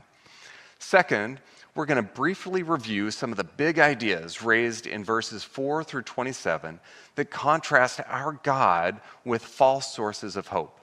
Second, 0.79 1.41
we're 1.79 1.87
going 1.87 1.95
to 1.95 2.03
briefly 2.03 2.65
review 2.65 3.09
some 3.09 3.31
of 3.31 3.37
the 3.37 3.45
big 3.45 3.79
ideas 3.79 4.43
raised 4.43 4.89
in 4.89 5.05
verses 5.05 5.45
4 5.45 5.85
through 5.85 6.03
27 6.03 6.81
that 7.15 7.31
contrast 7.31 8.01
our 8.09 8.33
God 8.43 9.01
with 9.25 9.45
false 9.45 9.95
sources 9.95 10.35
of 10.35 10.49
hope. 10.49 10.81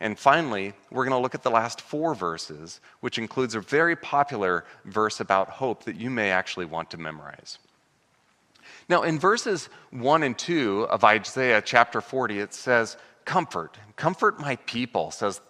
And 0.00 0.18
finally, 0.18 0.72
we're 0.90 1.04
going 1.04 1.16
to 1.16 1.22
look 1.22 1.36
at 1.36 1.44
the 1.44 1.52
last 1.52 1.80
four 1.80 2.16
verses, 2.16 2.80
which 2.98 3.16
includes 3.16 3.54
a 3.54 3.60
very 3.60 3.94
popular 3.94 4.64
verse 4.84 5.20
about 5.20 5.50
hope 5.50 5.84
that 5.84 5.94
you 5.94 6.10
may 6.10 6.32
actually 6.32 6.66
want 6.66 6.90
to 6.90 6.98
memorize. 6.98 7.60
Now, 8.88 9.04
in 9.04 9.20
verses 9.20 9.68
1 9.92 10.24
and 10.24 10.36
2 10.36 10.88
of 10.90 11.04
Isaiah 11.04 11.62
chapter 11.64 12.00
40, 12.00 12.40
it 12.40 12.52
says, 12.52 12.96
Comfort, 13.24 13.78
comfort 13.94 14.40
my 14.40 14.56
people, 14.56 15.12
says 15.12 15.40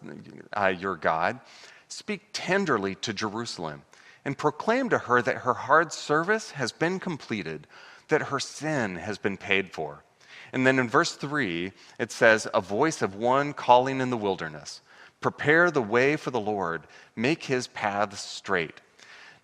uh, 0.55 0.75
your 0.79 0.97
God. 0.97 1.41
Speak 1.89 2.21
tenderly 2.35 2.97
to 2.97 3.15
Jerusalem 3.15 3.81
and 4.25 4.39
proclaim 4.39 4.89
to 4.89 4.99
her 4.99 5.21
that 5.23 5.39
her 5.39 5.55
hard 5.55 5.93
service 5.93 6.53
has 6.53 6.73
been 6.73 6.99
completed, 6.99 7.67
that 8.09 8.23
her 8.23 8.41
sin 8.41 8.97
has 8.97 9.19
been 9.19 9.37
paid 9.37 9.73
for. 9.73 10.05
And 10.53 10.67
then 10.67 10.79
in 10.79 10.89
verse 10.89 11.15
3, 11.15 11.73
it 11.99 12.13
says, 12.13 12.47
A 12.55 12.61
voice 12.61 13.03
of 13.03 13.17
one 13.17 13.53
calling 13.53 14.01
in 14.01 14.11
the 14.11 14.17
wilderness, 14.17 14.81
Prepare 15.21 15.71
the 15.71 15.83
way 15.83 16.17
for 16.17 16.31
the 16.31 16.41
Lord, 16.41 16.87
make 17.17 17.45
his 17.45 17.67
paths 17.67 18.21
straight. 18.21 18.81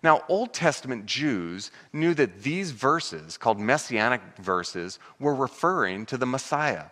Now, 0.03 0.23
Old 0.29 0.53
Testament 0.53 1.05
Jews 1.05 1.71
knew 1.93 2.13
that 2.15 2.41
these 2.41 2.71
verses, 2.71 3.37
called 3.37 3.59
messianic 3.59 4.21
verses, 4.39 4.99
were 5.19 5.35
referring 5.35 6.05
to 6.07 6.17
the 6.17 6.25
Messiah. 6.25 6.85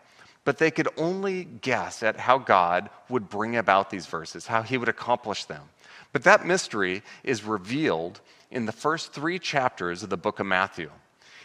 But 0.43 0.57
they 0.57 0.71
could 0.71 0.87
only 0.97 1.43
guess 1.43 2.03
at 2.03 2.17
how 2.17 2.37
God 2.37 2.89
would 3.09 3.29
bring 3.29 3.55
about 3.55 3.89
these 3.89 4.05
verses, 4.05 4.47
how 4.47 4.61
he 4.61 4.77
would 4.77 4.89
accomplish 4.89 5.45
them. 5.45 5.63
But 6.11 6.23
that 6.23 6.45
mystery 6.45 7.03
is 7.23 7.43
revealed 7.43 8.21
in 8.51 8.65
the 8.65 8.71
first 8.71 9.13
three 9.13 9.39
chapters 9.39 10.03
of 10.03 10.09
the 10.09 10.17
book 10.17 10.39
of 10.39 10.47
Matthew. 10.47 10.89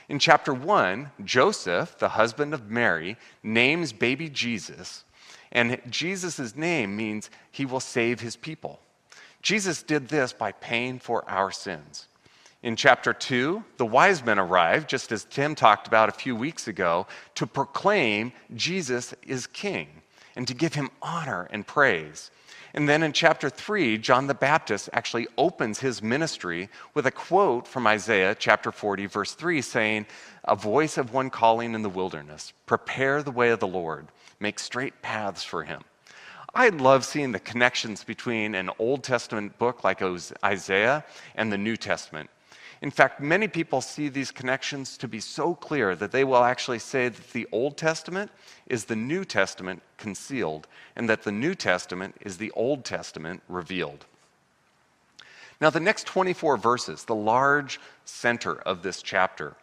In 0.08 0.18
chapter 0.18 0.52
1, 0.52 1.10
Joseph, 1.24 1.98
the 1.98 2.10
husband 2.10 2.52
of 2.54 2.70
Mary, 2.70 3.16
names 3.42 3.92
baby 3.92 4.28
Jesus, 4.28 5.04
and 5.52 5.80
Jesus' 5.88 6.56
name 6.56 6.96
means 6.96 7.30
he 7.50 7.64
will 7.64 7.80
save 7.80 8.20
his 8.20 8.36
people. 8.36 8.80
Jesus 9.40 9.82
did 9.82 10.08
this 10.08 10.32
by 10.32 10.52
paying 10.52 10.98
for 10.98 11.28
our 11.28 11.50
sins. 11.50 12.08
In 12.62 12.76
chapter 12.76 13.12
2, 13.12 13.62
the 13.76 13.86
wise 13.86 14.24
men 14.24 14.38
arrived, 14.38 14.88
just 14.88 15.12
as 15.12 15.24
Tim 15.24 15.54
talked 15.54 15.86
about 15.86 16.08
a 16.08 16.12
few 16.12 16.34
weeks 16.34 16.66
ago, 16.66 17.06
to 17.34 17.46
proclaim 17.46 18.32
Jesus 18.54 19.14
is 19.22 19.46
king 19.46 19.88
and 20.34 20.48
to 20.48 20.54
give 20.54 20.74
him 20.74 20.90
honor 21.02 21.46
and 21.50 21.66
praise. 21.66 22.30
And 22.74 22.88
then 22.88 23.04
in 23.04 23.12
chapter 23.12 23.48
3, 23.48 23.98
John 23.98 24.26
the 24.26 24.34
Baptist 24.34 24.90
actually 24.92 25.28
opens 25.38 25.78
his 25.78 26.02
ministry 26.02 26.68
with 26.92 27.06
a 27.06 27.12
quote 27.12 27.68
from 27.68 27.86
Isaiah 27.86 28.34
chapter 28.34 28.72
40, 28.72 29.06
verse 29.06 29.32
3, 29.34 29.62
saying, 29.62 30.06
A 30.42 30.56
voice 30.56 30.98
of 30.98 31.12
one 31.12 31.30
calling 31.30 31.74
in 31.74 31.82
the 31.82 31.88
wilderness, 31.88 32.52
prepare 32.66 33.22
the 33.22 33.30
way 33.30 33.50
of 33.50 33.60
the 33.60 33.68
Lord, 33.68 34.08
make 34.40 34.58
straight 34.58 35.02
paths 35.02 35.44
for 35.44 35.62
him. 35.62 35.82
I 36.52 36.70
love 36.70 37.04
seeing 37.04 37.30
the 37.30 37.38
connections 37.38 38.02
between 38.02 38.56
an 38.56 38.70
Old 38.80 39.04
Testament 39.04 39.56
book 39.56 39.84
like 39.84 40.02
Isaiah 40.44 41.04
and 41.36 41.52
the 41.52 41.58
New 41.58 41.76
Testament. 41.76 42.28
In 42.84 42.90
fact, 42.90 43.18
many 43.18 43.48
people 43.48 43.80
see 43.80 44.10
these 44.10 44.30
connections 44.30 44.98
to 44.98 45.08
be 45.08 45.18
so 45.18 45.54
clear 45.54 45.96
that 45.96 46.12
they 46.12 46.22
will 46.22 46.44
actually 46.44 46.80
say 46.80 47.08
that 47.08 47.32
the 47.32 47.48
Old 47.50 47.78
Testament 47.78 48.30
is 48.66 48.84
the 48.84 48.94
New 48.94 49.24
Testament 49.24 49.80
concealed, 49.96 50.66
and 50.94 51.08
that 51.08 51.22
the 51.22 51.32
New 51.32 51.54
Testament 51.54 52.14
is 52.20 52.36
the 52.36 52.50
Old 52.50 52.84
Testament 52.84 53.42
revealed. 53.48 54.04
Now, 55.62 55.70
the 55.70 55.80
next 55.80 56.06
24 56.06 56.58
verses, 56.58 57.04
the 57.04 57.14
large 57.14 57.80
center 58.04 58.54
of 58.54 58.82
this 58.82 59.00
chapter, 59.00 59.54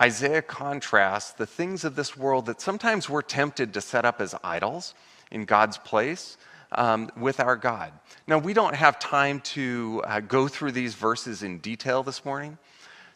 Isaiah 0.00 0.40
contrasts 0.40 1.32
the 1.32 1.44
things 1.44 1.84
of 1.84 1.96
this 1.96 2.16
world 2.16 2.46
that 2.46 2.62
sometimes 2.62 3.10
we're 3.10 3.20
tempted 3.20 3.74
to 3.74 3.82
set 3.82 4.06
up 4.06 4.22
as 4.22 4.34
idols 4.42 4.94
in 5.30 5.44
God's 5.44 5.76
place 5.76 6.38
um, 6.72 7.10
with 7.16 7.40
our 7.40 7.56
God. 7.56 7.92
Now, 8.26 8.38
we 8.38 8.52
don't 8.52 8.74
have 8.74 8.98
time 8.98 9.40
to 9.40 10.02
uh, 10.04 10.20
go 10.20 10.48
through 10.48 10.72
these 10.72 10.94
verses 10.94 11.42
in 11.42 11.58
detail 11.58 12.02
this 12.02 12.24
morning, 12.24 12.58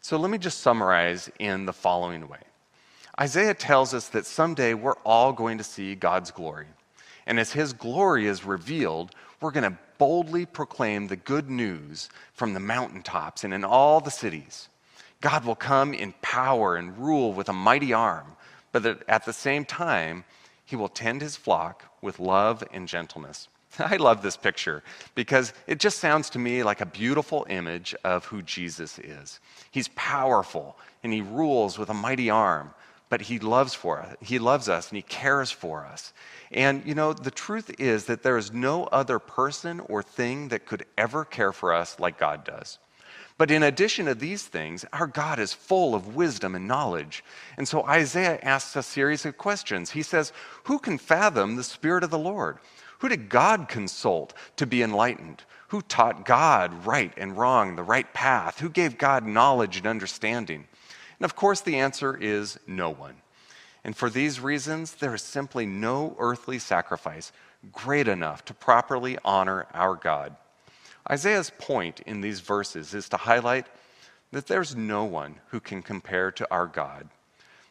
so 0.01 0.17
let 0.17 0.31
me 0.31 0.39
just 0.39 0.61
summarize 0.61 1.31
in 1.39 1.67
the 1.67 1.73
following 1.73 2.27
way. 2.29 2.41
Isaiah 3.21 3.55
tells 3.55 3.93
us 3.93 4.09
that 4.09 4.25
someday 4.25 4.73
we're 4.75 4.97
all 5.05 5.33
going 5.33 5.59
to 5.59 5.65
see 5.65 5.95
God's 5.95 6.31
glory. 6.31 6.67
And 7.27 7.39
as 7.39 7.53
his 7.53 7.73
glory 7.73 8.27
is 8.27 8.45
revealed, 8.45 9.15
we're 9.41 9.51
going 9.51 9.71
to 9.71 9.79
boldly 9.99 10.47
proclaim 10.47 11.07
the 11.07 11.17
good 11.17 11.51
news 11.51 12.09
from 12.33 12.55
the 12.55 12.61
mountaintops 12.61 13.45
and 13.45 13.53
in 13.53 13.65
all 13.65 14.01
the 14.01 14.11
cities. 14.11 14.69
God 15.21 15.45
will 15.45 15.55
come 15.55 15.93
in 15.93 16.15
power 16.23 16.77
and 16.77 16.97
rule 16.97 17.35
with 17.35 17.51
a 17.51 17.53
mighty 17.53 17.93
arm, 17.93 18.37
but 18.73 19.05
at 19.09 19.25
the 19.27 19.33
same 19.33 19.67
time, 19.67 20.25
he 20.71 20.77
will 20.77 20.89
tend 20.89 21.21
his 21.21 21.37
flock 21.37 21.85
with 22.01 22.21
love 22.21 22.63
and 22.73 22.87
gentleness. 22.87 23.49
I 23.81 23.97
love 23.97 24.23
this 24.23 24.37
picture 24.37 24.85
because 25.17 25.53
it 25.67 25.81
just 25.81 25.99
sounds 25.99 26.31
to 26.31 26.39
me 26.39 26.63
like 26.63 26.81
a 26.81 26.87
beautiful 26.87 27.45
image 27.51 27.93
of 28.05 28.25
who 28.27 28.41
Jesus 28.43 29.01
is. 29.01 29.41
He's 29.73 29.89
powerful 29.97 30.79
and 31.03 31.13
he 31.13 31.23
rules 31.23 31.77
with 31.77 31.91
a 31.91 31.95
mighty 31.95 32.31
arm, 32.31 32.73
but 33.09 33.21
he 33.23 33.41
loves 33.41 33.75
for 33.75 33.99
us. 33.99 34.17
He 34.21 34.39
loves 34.39 34.69
us 34.69 34.91
and 34.91 34.97
he 34.97 35.03
cares 35.03 35.51
for 35.51 35.85
us. 35.85 36.13
And 36.53 36.87
you 36.87 36.95
know, 36.95 37.13
the 37.13 37.33
truth 37.33 37.75
is 37.81 38.05
that 38.05 38.23
there 38.23 38.39
is 38.39 38.53
no 38.53 38.85
other 38.85 39.19
person 39.19 39.81
or 39.81 40.05
thing 40.05 40.49
that 40.49 40.67
could 40.67 40.87
ever 40.97 41.25
care 41.25 41.53
for 41.53 41.75
us 41.75 41.99
like 41.99 42.17
God 42.17 42.45
does. 42.45 42.79
But 43.41 43.51
in 43.51 43.63
addition 43.63 44.05
to 44.05 44.15
these 44.15 44.43
things, 44.43 44.85
our 44.93 45.07
God 45.07 45.39
is 45.39 45.55
full 45.55 45.95
of 45.95 46.15
wisdom 46.15 46.55
and 46.55 46.69
knowledge. 46.69 47.25
And 47.57 47.67
so 47.67 47.87
Isaiah 47.87 48.39
asks 48.43 48.77
a 48.77 48.83
series 48.83 49.25
of 49.25 49.39
questions. 49.39 49.93
He 49.93 50.03
says, 50.03 50.35
Who 50.65 50.79
can 50.79 50.99
fathom 50.99 51.57
the 51.57 51.65
Spirit 51.65 52.05
of 52.05 52.11
the 52.11 52.19
Lord? 52.19 52.59
Who 52.99 53.09
did 53.09 53.31
God 53.31 53.67
consult 53.67 54.35
to 54.57 54.67
be 54.67 54.83
enlightened? 54.83 55.45
Who 55.69 55.81
taught 55.81 56.27
God 56.27 56.85
right 56.85 57.15
and 57.17 57.35
wrong, 57.35 57.77
the 57.77 57.83
right 57.83 58.13
path? 58.13 58.61
Who 58.61 58.69
gave 58.69 58.99
God 58.99 59.25
knowledge 59.25 59.79
and 59.79 59.87
understanding? 59.87 60.69
And 61.19 61.25
of 61.25 61.35
course, 61.35 61.63
the 61.63 61.79
answer 61.79 62.15
is 62.15 62.61
no 62.67 62.91
one. 62.91 63.23
And 63.85 63.97
for 63.97 64.11
these 64.11 64.39
reasons, 64.39 64.97
there 64.97 65.15
is 65.15 65.23
simply 65.23 65.65
no 65.65 66.15
earthly 66.19 66.59
sacrifice 66.59 67.33
great 67.73 68.07
enough 68.07 68.45
to 68.45 68.53
properly 68.53 69.17
honor 69.25 69.67
our 69.73 69.95
God. 69.95 70.37
Isaiah's 71.09 71.51
point 71.59 72.01
in 72.01 72.21
these 72.21 72.41
verses 72.41 72.95
is 72.95 73.09
to 73.11 73.17
highlight 73.17 73.67
that 74.33 74.47
there's 74.47 74.77
no 74.77 75.05
one 75.05 75.37
who 75.49 75.61
can 75.61 75.83
compare 75.83 76.31
to 76.33 76.47
our 76.51 76.67
God. 76.67 77.09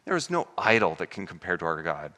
There 0.05 0.15
is 0.15 0.29
no 0.29 0.47
idol 0.57 0.95
that 0.95 1.11
can 1.11 1.27
compare 1.27 1.57
to 1.57 1.65
our 1.65 1.81
God. 1.81 2.13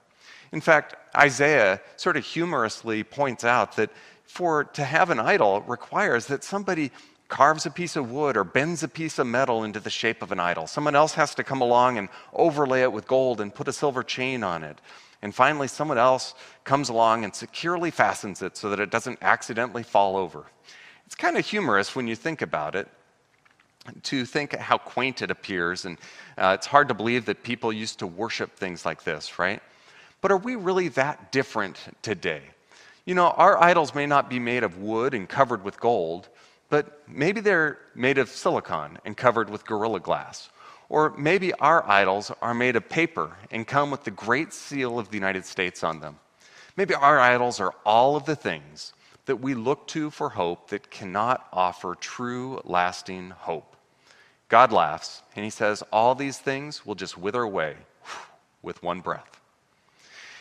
In 0.52 0.62
fact, 0.62 0.96
Isaiah 1.16 1.82
sort 1.96 2.18
of 2.18 2.26
humorously 2.26 3.04
points 3.04 3.44
out 3.44 3.76
that 3.76 3.90
for 4.26 4.64
to 4.64 4.84
have 4.84 5.10
an 5.10 5.20
idol 5.20 5.62
requires 5.62 6.28
that 6.28 6.44
somebody 6.44 6.92
carves 7.28 7.66
a 7.66 7.72
piece 7.72 7.96
of 7.96 8.12
wood 8.12 8.36
or 8.36 8.44
bends 8.44 8.84
a 8.84 8.88
piece 8.88 9.18
of 9.18 9.26
metal 9.26 9.64
into 9.64 9.80
the 9.80 9.90
shape 9.90 10.22
of 10.22 10.32
an 10.32 10.40
idol. 10.40 10.68
Someone 10.68 10.96
else 10.96 11.14
has 11.14 11.34
to 11.36 11.44
come 11.44 11.62
along 11.62 11.98
and 11.98 12.10
overlay 12.34 12.82
it 12.82 12.92
with 12.92 13.08
gold 13.08 13.40
and 13.40 13.56
put 13.56 13.70
a 13.70 13.74
silver 13.74 14.04
chain 14.04 14.44
on 14.44 14.64
it. 14.64 14.80
And 15.22 15.34
finally, 15.34 15.68
someone 15.68 15.98
else 15.98 16.34
comes 16.64 16.90
along 16.90 17.24
and 17.24 17.34
securely 17.34 17.92
fastens 17.92 18.42
it 18.42 18.58
so 18.58 18.70
that 18.70 18.80
it 18.80 18.90
doesn't 18.90 19.20
accidentally 19.22 19.84
fall 19.84 20.18
over. 20.18 20.46
It's 21.12 21.18
kind 21.18 21.38
of 21.38 21.46
humorous 21.46 21.94
when 21.94 22.08
you 22.08 22.16
think 22.16 22.42
about 22.42 22.74
it, 22.74 22.88
to 24.04 24.26
think 24.26 24.56
how 24.56 24.78
quaint 24.78 25.22
it 25.22 25.30
appears. 25.30 25.84
And 25.84 25.98
uh, 26.38 26.56
it's 26.58 26.66
hard 26.66 26.88
to 26.88 26.94
believe 26.94 27.26
that 27.26 27.44
people 27.44 27.74
used 27.74 28.00
to 28.00 28.08
worship 28.08 28.56
things 28.56 28.86
like 28.86 29.04
this, 29.04 29.38
right? 29.38 29.62
But 30.22 30.32
are 30.32 30.38
we 30.38 30.56
really 30.56 30.88
that 30.88 31.34
different 31.34 31.78
today? 32.02 32.44
You 33.04 33.16
know, 33.16 33.32
our 33.32 33.62
idols 33.62 33.94
may 33.94 34.06
not 34.06 34.30
be 34.30 34.40
made 34.40 34.64
of 34.64 34.78
wood 34.78 35.14
and 35.14 35.28
covered 35.28 35.66
with 35.66 35.82
gold, 35.82 36.30
but 36.70 37.04
maybe 37.10 37.42
they're 37.42 37.80
made 37.94 38.18
of 38.18 38.30
silicon 38.30 38.98
and 39.04 39.18
covered 39.18 39.50
with 39.50 39.66
gorilla 39.66 40.00
glass. 40.00 40.50
Or 40.88 41.14
maybe 41.18 41.52
our 41.56 41.86
idols 41.90 42.32
are 42.42 42.54
made 42.54 42.78
of 42.78 42.88
paper 42.88 43.36
and 43.52 43.68
come 43.68 43.92
with 43.92 44.06
the 44.06 44.12
great 44.12 44.54
seal 44.54 44.98
of 44.98 45.10
the 45.10 45.18
United 45.18 45.46
States 45.46 45.84
on 45.84 46.00
them. 46.00 46.20
Maybe 46.78 46.94
our 46.94 47.20
idols 47.20 47.60
are 47.60 47.74
all 47.86 48.16
of 48.16 48.24
the 48.24 48.38
things 48.38 48.94
that 49.26 49.38
we 49.38 49.54
look 49.54 49.88
to 49.88 50.10
for 50.10 50.30
hope 50.30 50.70
that 50.70 50.90
cannot 50.90 51.48
offer 51.52 51.96
true, 52.00 52.62
lasting 52.64 53.32
hope. 53.32 53.76
God 54.50 54.72
laughs 54.72 55.24
and 55.36 55.46
he 55.46 55.52
says, 55.52 55.84
All 55.92 56.16
these 56.16 56.38
things 56.38 56.86
will 56.86 56.96
just 56.96 57.18
wither 57.18 57.44
away 57.44 57.76
with 58.62 58.84
one 58.84 59.00
breath. 59.00 59.40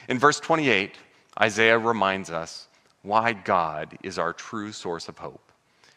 In 0.08 0.18
verse 0.18 0.40
28, 0.40 0.96
Isaiah 1.40 1.78
reminds 1.78 2.30
us 2.30 2.66
why 3.02 3.32
God 3.32 3.96
is 4.02 4.18
our 4.18 4.32
true 4.32 4.72
source 4.72 5.08
of 5.08 5.18
hope. 5.18 5.52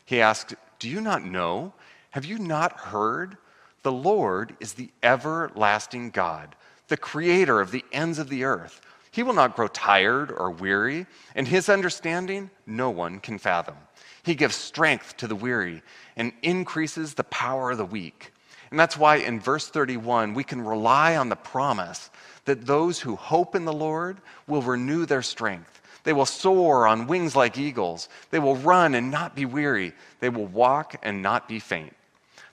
He 0.06 0.22
asks, 0.22 0.54
Do 0.80 0.90
you 0.90 1.02
not 1.02 1.26
know? 1.26 1.74
Have 2.12 2.26
you 2.26 2.38
not 2.38 2.80
heard? 2.80 3.38
The 3.82 3.92
Lord 3.92 4.56
is 4.60 4.74
the 4.74 4.92
everlasting 5.02 6.12
God, 6.12 6.56
the 6.88 6.98
creator 6.98 7.60
of 7.60 7.72
the 7.72 7.84
ends 7.92 8.20
of 8.20 8.30
the 8.30 8.44
earth. 8.44 8.82
He 9.14 9.22
will 9.22 9.34
not 9.34 9.56
grow 9.56 9.68
tired 9.68 10.32
or 10.32 10.50
weary, 10.50 11.06
and 11.36 11.48
his 11.48 11.70
understanding 11.70 12.50
no 12.66 12.90
one 12.90 13.20
can 13.20 13.38
fathom. 13.38 13.76
He 14.24 14.34
gives 14.34 14.56
strength 14.56 15.18
to 15.18 15.28
the 15.28 15.36
weary 15.36 15.84
and 16.16 16.34
increases 16.42 17.14
the 17.14 17.24
power 17.26 17.70
of 17.70 17.78
the 17.78 17.86
weak. 17.86 18.34
And 18.72 18.80
that's 18.80 18.98
why 18.98 19.18
in 19.18 19.40
verse 19.40 19.70
31, 19.70 20.34
we 20.34 20.44
can 20.44 20.66
rely 20.66 21.16
on 21.16 21.30
the 21.30 21.36
promise 21.36 22.10
that 22.46 22.66
those 22.66 23.00
who 23.00 23.16
hope 23.16 23.54
in 23.54 23.66
the 23.66 23.72
Lord 23.72 24.18
will 24.48 24.64
renew 24.64 25.06
their 25.06 25.22
strength. 25.22 25.80
They 26.06 26.14
will 26.14 26.26
soar 26.26 26.88
on 26.88 27.06
wings 27.06 27.36
like 27.36 27.56
eagles. 27.56 28.10
They 28.32 28.40
will 28.40 28.56
run 28.56 28.96
and 28.96 29.12
not 29.12 29.36
be 29.36 29.46
weary. 29.46 29.94
They 30.22 30.30
will 30.30 30.48
walk 30.48 30.96
and 31.04 31.22
not 31.22 31.48
be 31.48 31.60
faint. 31.60 31.96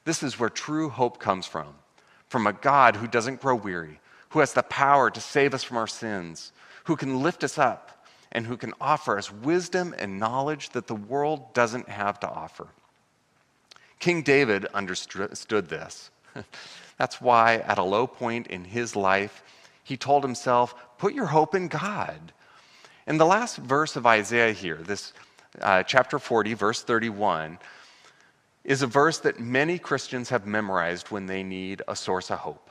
This 0.04 0.22
is 0.22 0.38
where 0.38 0.50
true 0.50 0.90
hope 0.90 1.18
comes 1.20 1.46
from 1.46 1.74
from 2.28 2.46
a 2.46 2.52
God 2.52 2.96
who 2.96 3.08
doesn't 3.08 3.40
grow 3.40 3.56
weary, 3.56 3.99
who 4.30 4.40
has 4.40 4.52
the 4.52 4.62
power 4.62 5.10
to 5.10 5.20
save 5.20 5.54
us 5.54 5.62
from 5.62 5.76
our 5.76 5.86
sins, 5.86 6.52
who 6.84 6.96
can 6.96 7.22
lift 7.22 7.44
us 7.44 7.58
up, 7.58 8.06
and 8.32 8.46
who 8.46 8.56
can 8.56 8.72
offer 8.80 9.18
us 9.18 9.32
wisdom 9.32 9.94
and 9.98 10.18
knowledge 10.18 10.70
that 10.70 10.86
the 10.86 10.94
world 10.94 11.52
doesn't 11.52 11.88
have 11.88 12.18
to 12.20 12.28
offer. 12.28 12.68
King 13.98 14.22
David 14.22 14.66
understood 14.66 15.68
this. 15.68 16.10
That's 16.96 17.20
why, 17.20 17.56
at 17.56 17.78
a 17.78 17.82
low 17.82 18.06
point 18.06 18.46
in 18.46 18.64
his 18.64 18.94
life, 18.94 19.42
he 19.82 19.96
told 19.96 20.22
himself, 20.22 20.74
Put 20.98 21.12
your 21.12 21.26
hope 21.26 21.54
in 21.54 21.68
God. 21.68 22.32
And 23.06 23.18
the 23.18 23.26
last 23.26 23.56
verse 23.56 23.96
of 23.96 24.06
Isaiah 24.06 24.52
here, 24.52 24.76
this 24.76 25.12
uh, 25.60 25.82
chapter 25.82 26.18
40, 26.18 26.54
verse 26.54 26.82
31, 26.82 27.58
is 28.62 28.82
a 28.82 28.86
verse 28.86 29.18
that 29.18 29.40
many 29.40 29.78
Christians 29.78 30.28
have 30.28 30.46
memorized 30.46 31.10
when 31.10 31.26
they 31.26 31.42
need 31.42 31.82
a 31.88 31.96
source 31.96 32.30
of 32.30 32.38
hope. 32.38 32.69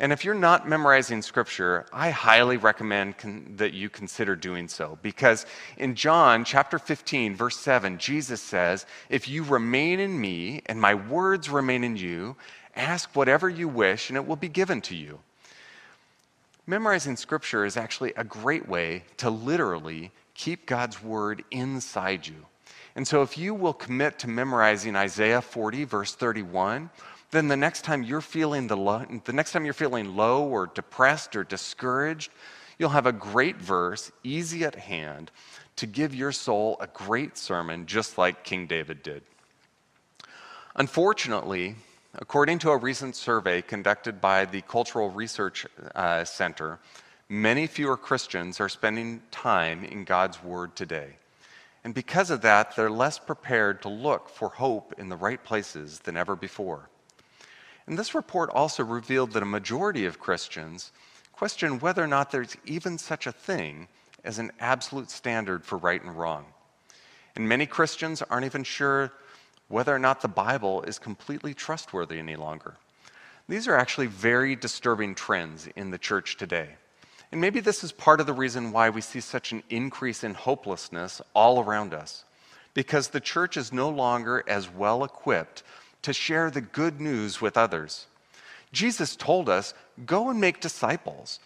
And 0.00 0.12
if 0.12 0.24
you're 0.24 0.34
not 0.34 0.68
memorizing 0.68 1.22
scripture, 1.22 1.84
I 1.92 2.10
highly 2.10 2.56
recommend 2.56 3.18
con- 3.18 3.54
that 3.56 3.74
you 3.74 3.90
consider 3.90 4.36
doing 4.36 4.68
so 4.68 4.96
because 5.02 5.44
in 5.76 5.96
John 5.96 6.44
chapter 6.44 6.78
15, 6.78 7.34
verse 7.34 7.58
7, 7.58 7.98
Jesus 7.98 8.40
says, 8.40 8.86
If 9.10 9.28
you 9.28 9.42
remain 9.42 9.98
in 9.98 10.20
me 10.20 10.62
and 10.66 10.80
my 10.80 10.94
words 10.94 11.50
remain 11.50 11.82
in 11.82 11.96
you, 11.96 12.36
ask 12.76 13.14
whatever 13.16 13.48
you 13.48 13.66
wish 13.66 14.08
and 14.08 14.16
it 14.16 14.24
will 14.24 14.36
be 14.36 14.48
given 14.48 14.80
to 14.82 14.94
you. 14.94 15.18
Memorizing 16.64 17.16
scripture 17.16 17.64
is 17.64 17.76
actually 17.76 18.12
a 18.16 18.22
great 18.22 18.68
way 18.68 19.02
to 19.16 19.30
literally 19.30 20.12
keep 20.34 20.64
God's 20.66 21.02
word 21.02 21.42
inside 21.50 22.24
you. 22.24 22.46
And 22.94 23.06
so 23.06 23.22
if 23.22 23.36
you 23.36 23.52
will 23.52 23.72
commit 23.72 24.18
to 24.20 24.28
memorizing 24.28 24.94
Isaiah 24.94 25.42
40, 25.42 25.84
verse 25.84 26.14
31, 26.14 26.90
then 27.30 27.48
the 27.48 27.56
next 27.56 27.82
time 27.82 28.02
you're 28.02 28.20
feeling 28.20 28.66
the, 28.66 28.76
low, 28.76 29.04
the 29.24 29.32
next 29.32 29.52
time 29.52 29.64
you're 29.64 29.74
feeling 29.74 30.16
low 30.16 30.44
or 30.44 30.66
depressed 30.66 31.36
or 31.36 31.44
discouraged, 31.44 32.30
you'll 32.78 32.88
have 32.90 33.06
a 33.06 33.12
great 33.12 33.56
verse 33.56 34.10
easy 34.24 34.64
at 34.64 34.74
hand 34.74 35.30
to 35.76 35.86
give 35.86 36.14
your 36.14 36.32
soul 36.32 36.76
a 36.80 36.86
great 36.86 37.36
sermon 37.36 37.86
just 37.86 38.18
like 38.18 38.44
King 38.44 38.66
David 38.66 39.02
did. 39.02 39.22
Unfortunately, 40.74 41.76
according 42.14 42.58
to 42.60 42.70
a 42.70 42.76
recent 42.76 43.14
survey 43.14 43.60
conducted 43.62 44.20
by 44.20 44.44
the 44.44 44.62
Cultural 44.62 45.10
Research 45.10 45.66
uh, 45.94 46.24
Center, 46.24 46.78
many 47.28 47.66
fewer 47.66 47.96
Christians 47.96 48.60
are 48.60 48.68
spending 48.68 49.22
time 49.30 49.84
in 49.84 50.04
God's 50.04 50.42
Word 50.42 50.74
today. 50.74 51.16
And 51.84 51.94
because 51.94 52.30
of 52.30 52.40
that, 52.42 52.74
they're 52.74 52.90
less 52.90 53.18
prepared 53.18 53.82
to 53.82 53.88
look 53.88 54.28
for 54.28 54.48
hope 54.48 54.94
in 54.98 55.08
the 55.08 55.16
right 55.16 55.42
places 55.42 56.00
than 56.00 56.16
ever 56.16 56.34
before. 56.34 56.88
And 57.88 57.98
this 57.98 58.14
report 58.14 58.50
also 58.50 58.84
revealed 58.84 59.32
that 59.32 59.42
a 59.42 59.46
majority 59.46 60.04
of 60.04 60.20
Christians 60.20 60.92
question 61.32 61.78
whether 61.78 62.04
or 62.04 62.06
not 62.06 62.30
there's 62.30 62.54
even 62.66 62.98
such 62.98 63.26
a 63.26 63.32
thing 63.32 63.88
as 64.24 64.38
an 64.38 64.52
absolute 64.60 65.10
standard 65.10 65.64
for 65.64 65.78
right 65.78 66.02
and 66.02 66.14
wrong. 66.14 66.44
And 67.34 67.48
many 67.48 67.64
Christians 67.64 68.20
aren't 68.20 68.44
even 68.44 68.62
sure 68.62 69.10
whether 69.68 69.94
or 69.94 69.98
not 69.98 70.20
the 70.20 70.28
Bible 70.28 70.82
is 70.82 70.98
completely 70.98 71.54
trustworthy 71.54 72.18
any 72.18 72.36
longer. 72.36 72.74
These 73.48 73.66
are 73.66 73.76
actually 73.76 74.08
very 74.08 74.54
disturbing 74.54 75.14
trends 75.14 75.66
in 75.74 75.90
the 75.90 75.96
church 75.96 76.36
today. 76.36 76.68
And 77.32 77.40
maybe 77.40 77.60
this 77.60 77.82
is 77.82 77.92
part 77.92 78.20
of 78.20 78.26
the 78.26 78.34
reason 78.34 78.70
why 78.70 78.90
we 78.90 79.00
see 79.00 79.20
such 79.20 79.50
an 79.52 79.62
increase 79.70 80.24
in 80.24 80.34
hopelessness 80.34 81.22
all 81.32 81.64
around 81.64 81.94
us, 81.94 82.24
because 82.74 83.08
the 83.08 83.20
church 83.20 83.56
is 83.56 83.72
no 83.72 83.88
longer 83.88 84.44
as 84.46 84.68
well 84.68 85.04
equipped 85.04 85.62
to 86.02 86.12
share 86.12 86.50
the 86.50 86.60
good 86.60 87.00
news 87.00 87.40
with 87.40 87.56
others. 87.56 88.06
Jesus 88.72 89.16
told 89.16 89.48
us, 89.48 89.74
Go 90.06 90.30
and 90.30 90.40
make 90.40 90.60
disciples, 90.60 91.40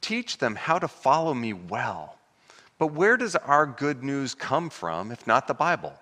teach 0.00 0.38
them 0.38 0.54
how 0.54 0.78
to 0.78 0.88
follow 0.88 1.34
me 1.34 1.52
well. 1.52 2.18
But 2.78 2.88
where 2.88 3.16
does 3.16 3.36
our 3.36 3.66
good 3.66 4.02
news 4.02 4.34
come 4.34 4.68
from 4.68 5.10
if 5.10 5.26
not 5.26 5.48
the 5.48 5.54
Bible? 5.54 5.94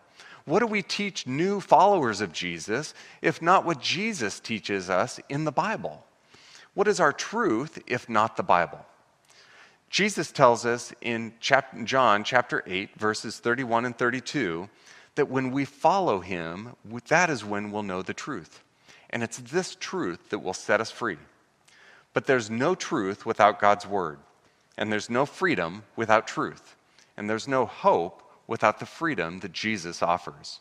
What 0.45 0.59
do 0.59 0.67
we 0.67 0.83
teach 0.83 1.27
new 1.27 1.61
followers 1.61 2.21
of 2.21 2.33
Jesus 2.33 2.93
if 3.23 3.41
not 3.41 3.65
what 3.65 3.81
Jesus 3.81 4.41
teaches 4.41 4.91
us 4.91 5.21
in 5.29 5.45
the 5.45 5.53
Bible? 5.53 6.05
What 6.75 6.89
is 6.89 7.01
our 7.01 7.13
truth 7.13 7.79
if 7.87 8.09
not 8.09 8.37
the 8.37 8.43
Bible? 8.43 8.85
Jesus 9.89 10.33
tells 10.33 10.67
us 10.67 10.93
in 11.01 11.33
John 11.39 12.25
chapter 12.25 12.65
8, 12.67 12.99
verses 12.99 13.39
31 13.39 13.85
and 13.85 13.97
32, 13.97 14.69
that 15.15 15.29
when 15.29 15.51
we 15.51 15.65
follow 15.65 16.21
him, 16.21 16.75
that 17.09 17.31
is 17.31 17.45
when 17.45 17.71
we'll 17.71 17.83
know 17.83 18.03
the 18.03 18.15
truth. 18.15 18.63
And 19.11 19.23
it's 19.23 19.39
this 19.39 19.77
truth 19.79 20.31
that 20.31 20.41
will 20.41 20.55
set 20.55 20.81
us 20.81 20.91
free. 20.91 21.19
But 22.13 22.27
there's 22.27 22.51
no 22.51 22.75
truth 22.75 23.27
without 23.27 23.61
God's 23.61 23.87
word, 23.87 24.19
and 24.77 24.93
there's 24.93 25.11
no 25.11 25.27
freedom 25.27 25.83
without 25.97 26.27
truth, 26.27 26.77
and 27.17 27.29
there's 27.29 27.49
no 27.49 27.67
hope 27.67 28.23
without 28.47 28.79
the 28.79 28.87
freedom 28.87 29.41
that 29.41 29.53
Jesus 29.53 30.03
offers. 30.03 30.61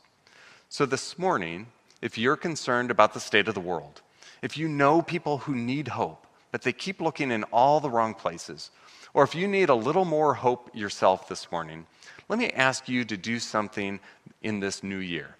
So 0.69 0.85
this 0.85 1.19
morning, 1.19 1.67
if 2.01 2.17
you're 2.17 2.35
concerned 2.35 2.91
about 2.91 3.13
the 3.13 3.19
state 3.19 3.47
of 3.47 3.53
the 3.53 3.59
world, 3.59 4.01
if 4.41 4.57
you 4.57 4.67
know 4.67 5.01
people 5.01 5.39
who 5.39 5.55
need 5.55 5.89
hope, 5.89 6.25
but 6.51 6.63
they 6.63 6.73
keep 6.73 7.01
looking 7.01 7.31
in 7.31 7.43
all 7.45 7.79
the 7.79 7.89
wrong 7.89 8.13
places, 8.13 8.71
or 9.13 9.23
if 9.23 9.35
you 9.35 9.47
need 9.47 9.69
a 9.69 9.75
little 9.75 10.05
more 10.05 10.33
hope 10.33 10.69
yourself 10.73 11.27
this 11.27 11.51
morning, 11.51 11.85
let 12.29 12.39
me 12.39 12.49
ask 12.49 12.89
you 12.89 13.05
to 13.05 13.17
do 13.17 13.39
something 13.39 13.99
in 14.41 14.59
this 14.59 14.83
new 14.83 14.97
year. 14.97 15.35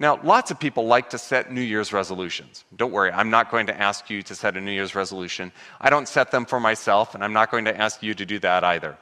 Now, 0.00 0.20
lots 0.22 0.52
of 0.52 0.60
people 0.60 0.86
like 0.86 1.10
to 1.10 1.18
set 1.18 1.50
New 1.50 1.60
Year's 1.60 1.92
resolutions. 1.92 2.64
Don't 2.76 2.92
worry, 2.92 3.10
I'm 3.10 3.30
not 3.30 3.50
going 3.50 3.66
to 3.66 3.80
ask 3.80 4.08
you 4.08 4.22
to 4.22 4.34
set 4.34 4.56
a 4.56 4.60
New 4.60 4.70
Year's 4.70 4.94
resolution. 4.94 5.50
I 5.80 5.90
don't 5.90 6.06
set 6.06 6.30
them 6.30 6.46
for 6.46 6.60
myself, 6.60 7.16
and 7.16 7.24
I'm 7.24 7.32
not 7.32 7.50
going 7.50 7.64
to 7.64 7.76
ask 7.76 8.00
you 8.02 8.14
to 8.14 8.24
do 8.24 8.38
that 8.38 8.62
either. 8.62 8.96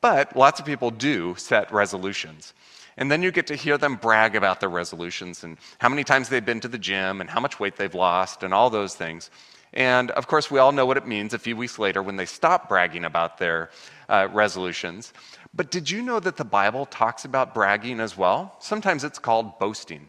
But 0.00 0.36
lots 0.36 0.58
of 0.58 0.64
people 0.64 0.90
do 0.90 1.34
set 1.36 1.70
resolutions. 1.70 2.54
And 2.96 3.10
then 3.12 3.22
you 3.22 3.30
get 3.30 3.46
to 3.48 3.56
hear 3.56 3.76
them 3.76 3.96
brag 3.96 4.36
about 4.36 4.60
their 4.60 4.68
resolutions 4.70 5.44
and 5.44 5.58
how 5.78 5.88
many 5.88 6.02
times 6.02 6.28
they've 6.28 6.44
been 6.44 6.60
to 6.60 6.68
the 6.68 6.78
gym 6.78 7.20
and 7.20 7.28
how 7.28 7.40
much 7.40 7.60
weight 7.60 7.76
they've 7.76 7.94
lost 7.94 8.42
and 8.42 8.54
all 8.54 8.70
those 8.70 8.94
things. 8.94 9.30
And 9.72 10.10
of 10.12 10.26
course, 10.26 10.50
we 10.50 10.58
all 10.58 10.72
know 10.72 10.86
what 10.86 10.96
it 10.96 11.06
means 11.06 11.34
a 11.34 11.38
few 11.38 11.56
weeks 11.56 11.78
later 11.78 12.02
when 12.02 12.16
they 12.16 12.26
stop 12.26 12.68
bragging 12.68 13.04
about 13.04 13.38
their 13.38 13.70
uh, 14.08 14.28
resolutions. 14.32 15.12
But 15.54 15.70
did 15.70 15.90
you 15.90 16.02
know 16.02 16.20
that 16.20 16.36
the 16.36 16.44
Bible 16.44 16.86
talks 16.86 17.24
about 17.24 17.54
bragging 17.54 18.00
as 18.00 18.16
well? 18.16 18.56
Sometimes 18.60 19.04
it's 19.04 19.18
called 19.18 19.58
boasting. 19.58 20.08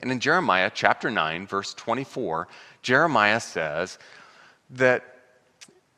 And 0.00 0.10
in 0.10 0.20
Jeremiah 0.20 0.70
chapter 0.72 1.10
9, 1.10 1.46
verse 1.46 1.74
24, 1.74 2.48
Jeremiah 2.82 3.40
says 3.40 3.98
that 4.70 5.04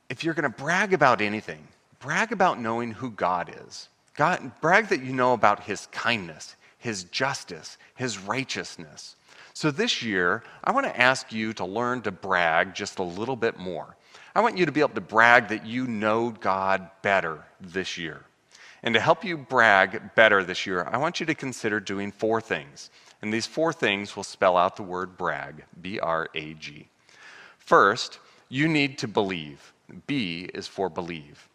if 0.09 0.25
you're 0.25 0.35
going 0.35 0.51
to 0.51 0.63
brag 0.63 0.93
about 0.93 1.21
anything, 1.21 1.67
brag 2.01 2.33
about 2.33 2.61
knowing 2.61 2.91
who 2.91 3.11
God 3.11 3.55
is. 3.67 3.89
God, 4.15 4.53
brag 4.61 4.89
that 4.89 5.03
you 5.03 5.13
know 5.13 5.33
about 5.33 5.63
his 5.63 5.87
kindness, 5.87 6.57
his 6.79 7.05
justice, 7.05 7.79
his 7.95 8.19
righteousness. 8.19 9.17
So 9.55 9.71
this 9.71 10.03
year, 10.03 10.43
I 10.65 10.73
want 10.73 10.87
to 10.87 11.01
ask 11.01 11.33
you 11.33 11.53
to 11.55 11.65
learn 11.65 12.03
to 12.03 12.11
brag 12.11 12.75
just 12.75 12.99
a 12.99 13.03
little 13.03 13.37
bit 13.37 13.59
more. 13.59 13.97
I 14.35 14.41
want 14.41 14.57
you 14.57 14.67
to 14.67 14.73
be 14.73 14.81
able 14.81 14.95
to 14.95 15.01
brag 15.01 15.49
that 15.49 15.67
you 15.67 15.87
know 15.87 16.31
God 16.31 16.89
better 17.03 17.45
this 17.61 17.99
year. 17.99 18.25
And 18.83 18.95
to 18.95 19.01
help 19.01 19.25
you 19.25 19.37
brag 19.37 20.15
better 20.15 20.43
this 20.43 20.67
year, 20.67 20.89
I 20.91 20.97
want 20.97 21.21
you 21.21 21.27
to 21.27 21.35
consider 21.35 21.81
doing 21.81 22.11
four 22.11 22.41
things. 22.41 22.91
And 23.21 23.33
these 23.33 23.47
four 23.47 23.73
things 23.73 24.17
will 24.17 24.25
spell 24.25 24.57
out 24.57 24.77
the 24.77 24.83
word 24.83 25.17
brag 25.17 25.65
B 25.81 26.01
R 26.01 26.29
A 26.35 26.55
G. 26.55 26.89
First, 27.59 28.19
you 28.49 28.67
need 28.67 28.99
to 28.99 29.09
believe. 29.09 29.73
B 30.07 30.49
is 30.53 30.67
for 30.67 30.89
believe. 30.89 31.49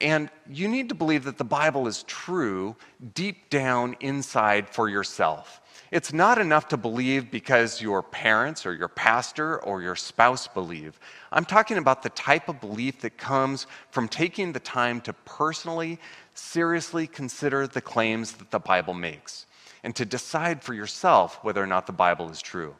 And 0.00 0.30
you 0.48 0.68
need 0.68 0.88
to 0.90 0.94
believe 0.94 1.24
that 1.24 1.38
the 1.38 1.44
Bible 1.44 1.86
is 1.86 2.04
true 2.04 2.76
deep 3.14 3.50
down 3.50 3.96
inside 4.00 4.68
for 4.68 4.88
yourself. 4.88 5.60
It's 5.90 6.12
not 6.12 6.38
enough 6.38 6.68
to 6.68 6.76
believe 6.76 7.30
because 7.30 7.80
your 7.80 8.02
parents 8.02 8.66
or 8.66 8.74
your 8.74 8.88
pastor 8.88 9.58
or 9.64 9.80
your 9.80 9.96
spouse 9.96 10.46
believe. 10.46 11.00
I'm 11.32 11.46
talking 11.46 11.78
about 11.78 12.02
the 12.02 12.10
type 12.10 12.48
of 12.48 12.60
belief 12.60 13.00
that 13.00 13.16
comes 13.16 13.66
from 13.90 14.06
taking 14.06 14.52
the 14.52 14.60
time 14.60 15.00
to 15.02 15.12
personally, 15.12 15.98
seriously 16.34 17.06
consider 17.06 17.66
the 17.66 17.80
claims 17.80 18.32
that 18.32 18.50
the 18.50 18.58
Bible 18.58 18.94
makes 18.94 19.46
and 19.82 19.96
to 19.96 20.04
decide 20.04 20.62
for 20.62 20.74
yourself 20.74 21.38
whether 21.42 21.62
or 21.62 21.66
not 21.66 21.86
the 21.86 21.92
Bible 21.92 22.28
is 22.28 22.42
true. 22.42 22.74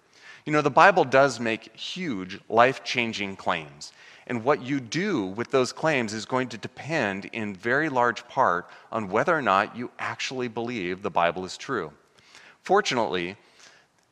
You 0.44 0.52
know, 0.52 0.62
the 0.62 0.70
Bible 0.70 1.04
does 1.04 1.40
make 1.40 1.74
huge, 1.76 2.40
life 2.48 2.84
changing 2.84 3.36
claims. 3.36 3.92
And 4.28 4.44
what 4.44 4.62
you 4.62 4.78
do 4.78 5.26
with 5.26 5.50
those 5.50 5.72
claims 5.72 6.12
is 6.12 6.26
going 6.26 6.50
to 6.50 6.58
depend 6.58 7.24
in 7.32 7.54
very 7.54 7.88
large 7.88 8.28
part 8.28 8.68
on 8.92 9.08
whether 9.08 9.34
or 9.34 9.42
not 9.42 9.74
you 9.74 9.90
actually 9.98 10.48
believe 10.48 11.02
the 11.02 11.10
Bible 11.10 11.46
is 11.46 11.56
true. 11.56 11.92
Fortunately, 12.62 13.36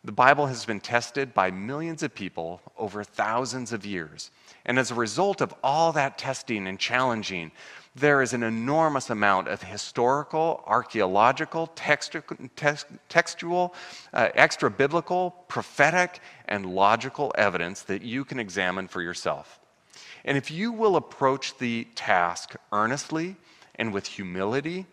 the 0.02 0.12
Bible 0.12 0.46
has 0.46 0.64
been 0.64 0.80
tested 0.80 1.34
by 1.34 1.50
millions 1.50 2.02
of 2.02 2.14
people 2.14 2.62
over 2.78 3.04
thousands 3.04 3.74
of 3.74 3.84
years. 3.84 4.30
And 4.64 4.78
as 4.78 4.90
a 4.90 4.94
result 4.94 5.42
of 5.42 5.54
all 5.62 5.92
that 5.92 6.16
testing 6.16 6.66
and 6.66 6.78
challenging, 6.78 7.50
there 7.94 8.22
is 8.22 8.32
an 8.32 8.42
enormous 8.42 9.10
amount 9.10 9.48
of 9.48 9.62
historical, 9.62 10.62
archaeological, 10.66 11.66
textual, 11.74 13.74
uh, 14.14 14.28
extra 14.34 14.70
biblical, 14.70 15.30
prophetic, 15.48 16.20
and 16.46 16.66
logical 16.66 17.34
evidence 17.36 17.82
that 17.82 18.02
you 18.02 18.24
can 18.24 18.38
examine 18.38 18.88
for 18.88 19.02
yourself. 19.02 19.60
And 20.26 20.36
if 20.36 20.50
you 20.50 20.72
will 20.72 20.96
approach 20.96 21.56
the 21.56 21.86
task 21.94 22.56
earnestly 22.72 23.36
and 23.76 23.92
with 23.92 24.06
humility, 24.06 24.86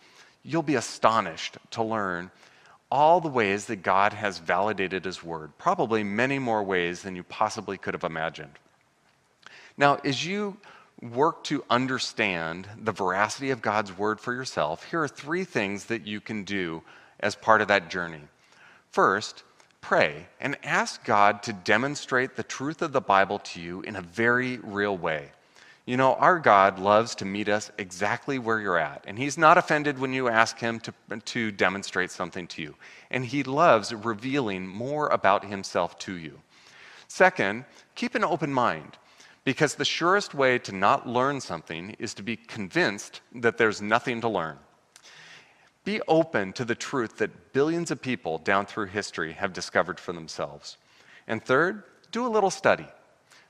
you'll 0.43 0.61
be 0.61 0.75
astonished 0.75 1.57
to 1.71 1.83
learn 1.83 2.31
all 2.91 3.19
the 3.19 3.27
ways 3.27 3.65
that 3.65 3.77
God 3.77 4.13
has 4.13 4.37
validated 4.37 5.03
His 5.03 5.23
Word, 5.23 5.51
probably 5.57 6.03
many 6.03 6.37
more 6.37 6.63
ways 6.63 7.01
than 7.01 7.15
you 7.15 7.23
possibly 7.23 7.77
could 7.77 7.95
have 7.95 8.03
imagined. 8.03 8.51
Now, 9.75 9.95
as 10.05 10.23
you 10.23 10.57
work 11.01 11.43
to 11.45 11.63
understand 11.69 12.67
the 12.77 12.91
veracity 12.91 13.49
of 13.49 13.61
God's 13.61 13.97
word 13.97 14.19
for 14.19 14.33
yourself, 14.33 14.85
here 14.85 15.01
are 15.01 15.07
three 15.07 15.43
things 15.43 15.85
that 15.85 16.05
you 16.05 16.21
can 16.21 16.43
do 16.43 16.83
as 17.19 17.35
part 17.35 17.61
of 17.61 17.67
that 17.69 17.89
journey. 17.89 18.21
First, 18.91 19.43
pray 19.83 20.25
and 20.39 20.57
ask 20.63 21.03
God 21.03 21.43
to 21.43 21.53
demonstrate 21.53 22.35
the 22.35 22.43
truth 22.43 22.81
of 22.81 22.93
the 22.93 23.01
Bible 23.01 23.37
to 23.39 23.61
you 23.61 23.81
in 23.81 23.97
a 23.97 24.01
very 24.01 24.57
real 24.63 24.97
way. 24.97 25.29
You 25.85 25.97
know, 25.97 26.15
our 26.15 26.39
God 26.39 26.79
loves 26.79 27.13
to 27.15 27.25
meet 27.25 27.49
us 27.49 27.69
exactly 27.77 28.39
where 28.39 28.61
you're 28.61 28.77
at, 28.77 29.03
and 29.05 29.19
He's 29.19 29.37
not 29.37 29.57
offended 29.57 29.99
when 29.99 30.13
you 30.13 30.29
ask 30.29 30.57
Him 30.57 30.79
to, 30.79 30.93
to 31.25 31.51
demonstrate 31.51 32.09
something 32.09 32.47
to 32.47 32.61
you. 32.61 32.75
And 33.11 33.25
He 33.25 33.43
loves 33.43 33.93
revealing 33.93 34.65
more 34.65 35.09
about 35.09 35.43
Himself 35.43 35.99
to 35.99 36.13
you. 36.13 36.39
Second, 37.09 37.65
keep 37.95 38.15
an 38.15 38.23
open 38.23 38.53
mind. 38.53 38.97
Because 39.43 39.75
the 39.75 39.83
surest 39.83 40.33
way 40.33 40.57
to 40.59 40.71
not 40.71 41.05
learn 41.05 41.41
something 41.41 41.97
is 41.99 42.13
to 42.13 42.23
be 42.23 42.37
convinced 42.37 43.19
that 43.35 43.57
there's 43.57 43.81
nothing 43.81 44.21
to 44.21 44.29
learn. 44.29 44.57
Be 45.83 46.01
open 46.07 46.53
to 46.53 46.65
the 46.65 46.75
truth 46.75 47.17
that 47.17 47.51
billions 47.51 47.91
of 47.91 48.01
people 48.01 48.37
down 48.37 48.65
through 48.65 48.87
history 48.87 49.33
have 49.33 49.51
discovered 49.51 49.99
for 49.99 50.13
themselves. 50.13 50.77
And 51.27 51.43
third, 51.43 51.83
do 52.11 52.25
a 52.25 52.29
little 52.29 52.49
study. 52.49 52.87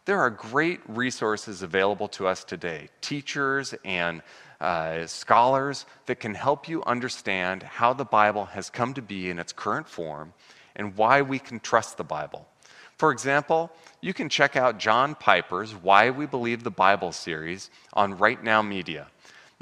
There 0.06 0.20
are 0.20 0.30
great 0.30 0.82
resources 0.88 1.62
available 1.62 2.08
to 2.10 2.28
us 2.28 2.44
today, 2.44 2.90
teachers 3.02 3.74
and 3.86 4.22
uh, 4.60 5.06
scholars 5.06 5.86
that 6.08 6.20
can 6.20 6.34
help 6.34 6.68
you 6.68 6.84
understand 6.84 7.64
how 7.64 7.94
the 7.94 8.06
Bible 8.06 8.46
has 8.46 8.70
come 8.70 8.94
to 8.96 9.02
be 9.02 9.30
in 9.30 9.40
its 9.40 9.54
current 9.54 9.88
form 9.88 10.34
and 10.76 10.98
why 10.98 11.22
we 11.22 11.40
can 11.40 11.60
trust 11.60 11.98
the 11.98 12.04
Bible. 12.04 12.48
For 12.98 13.12
example, 13.12 13.72
you 14.02 14.14
can 14.14 14.30
check 14.30 14.56
out 14.56 14.78
John 14.78 15.16
Piper's 15.16 15.74
Why 15.74 16.10
We 16.10 16.26
Believe 16.26 16.64
the 16.64 16.72
Bible 16.72 17.12
series 17.12 17.70
on 17.94 18.18
Right 18.18 18.44
Now 18.44 18.62
Media. 18.62 19.08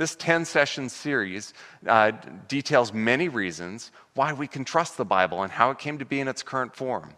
This 0.02 0.16
10 0.16 0.46
session 0.46 0.90
series 0.90 1.54
uh, 1.86 2.10
details 2.48 2.92
many 2.92 3.30
reasons 3.30 3.92
why 4.16 4.34
we 4.34 4.48
can 4.48 4.66
trust 4.66 4.98
the 4.98 5.06
Bible 5.06 5.44
and 5.44 5.52
how 5.52 5.70
it 5.70 5.78
came 5.78 6.00
to 6.00 6.06
be 6.06 6.20
in 6.20 6.28
its 6.28 6.42
current 6.42 6.76
form. 6.76 7.14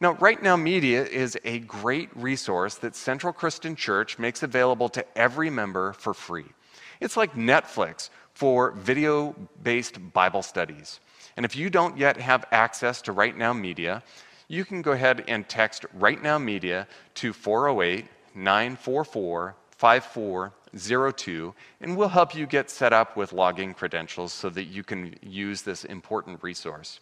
Now, 0.00 0.12
Right 0.12 0.42
Now 0.42 0.56
Media 0.56 1.04
is 1.04 1.36
a 1.44 1.58
great 1.58 2.08
resource 2.16 2.76
that 2.76 2.96
Central 2.96 3.34
Christian 3.34 3.76
Church 3.76 4.18
makes 4.18 4.42
available 4.42 4.88
to 4.88 5.04
every 5.14 5.50
member 5.50 5.92
for 5.92 6.14
free. 6.14 6.46
It's 7.00 7.18
like 7.18 7.34
Netflix 7.34 8.08
for 8.32 8.70
video 8.70 9.36
based 9.62 9.98
Bible 10.14 10.40
studies. 10.40 11.00
And 11.36 11.44
if 11.44 11.54
you 11.54 11.68
don't 11.68 11.98
yet 11.98 12.16
have 12.16 12.46
access 12.50 13.02
to 13.02 13.12
Right 13.12 13.36
Now 13.36 13.52
Media, 13.52 14.02
you 14.48 14.64
can 14.64 14.80
go 14.80 14.92
ahead 14.92 15.22
and 15.28 15.46
text 15.46 15.84
Right 15.92 16.22
Now 16.22 16.38
Media 16.38 16.88
to 17.16 17.34
408 17.34 18.06
944 18.34 19.54
5402, 20.72 21.54
and 21.80 21.96
we'll 21.96 22.08
help 22.08 22.34
you 22.34 22.46
get 22.46 22.70
set 22.70 22.92
up 22.92 23.16
with 23.16 23.32
login 23.32 23.76
credentials 23.76 24.32
so 24.32 24.48
that 24.50 24.64
you 24.64 24.82
can 24.82 25.14
use 25.22 25.62
this 25.62 25.84
important 25.84 26.42
resource. 26.42 27.00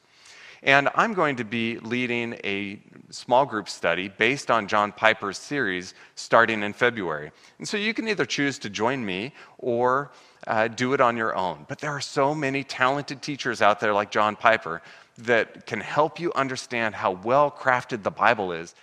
And 0.62 0.90
I'm 0.94 1.14
going 1.14 1.36
to 1.36 1.44
be 1.44 1.78
leading 1.78 2.34
a 2.44 2.82
small 3.08 3.46
group 3.46 3.68
study 3.68 4.08
based 4.08 4.50
on 4.50 4.68
John 4.68 4.92
Piper's 4.92 5.38
series 5.38 5.94
starting 6.16 6.62
in 6.62 6.74
February. 6.74 7.32
And 7.58 7.66
so 7.66 7.78
you 7.78 7.94
can 7.94 8.08
either 8.08 8.26
choose 8.26 8.58
to 8.58 8.70
join 8.70 9.04
me 9.04 9.32
or 9.56 10.10
uh, 10.46 10.68
do 10.68 10.92
it 10.92 11.00
on 11.00 11.16
your 11.16 11.34
own. 11.34 11.64
But 11.66 11.78
there 11.78 11.90
are 11.90 12.00
so 12.00 12.34
many 12.34 12.62
talented 12.62 13.22
teachers 13.22 13.62
out 13.62 13.80
there 13.80 13.94
like 13.94 14.10
John 14.10 14.36
Piper 14.36 14.82
that 15.18 15.64
can 15.64 15.80
help 15.80 16.20
you 16.20 16.32
understand 16.34 16.94
how 16.94 17.12
well 17.12 17.50
crafted 17.50 18.02
the 18.02 18.10
Bible 18.10 18.52
is 18.52 18.74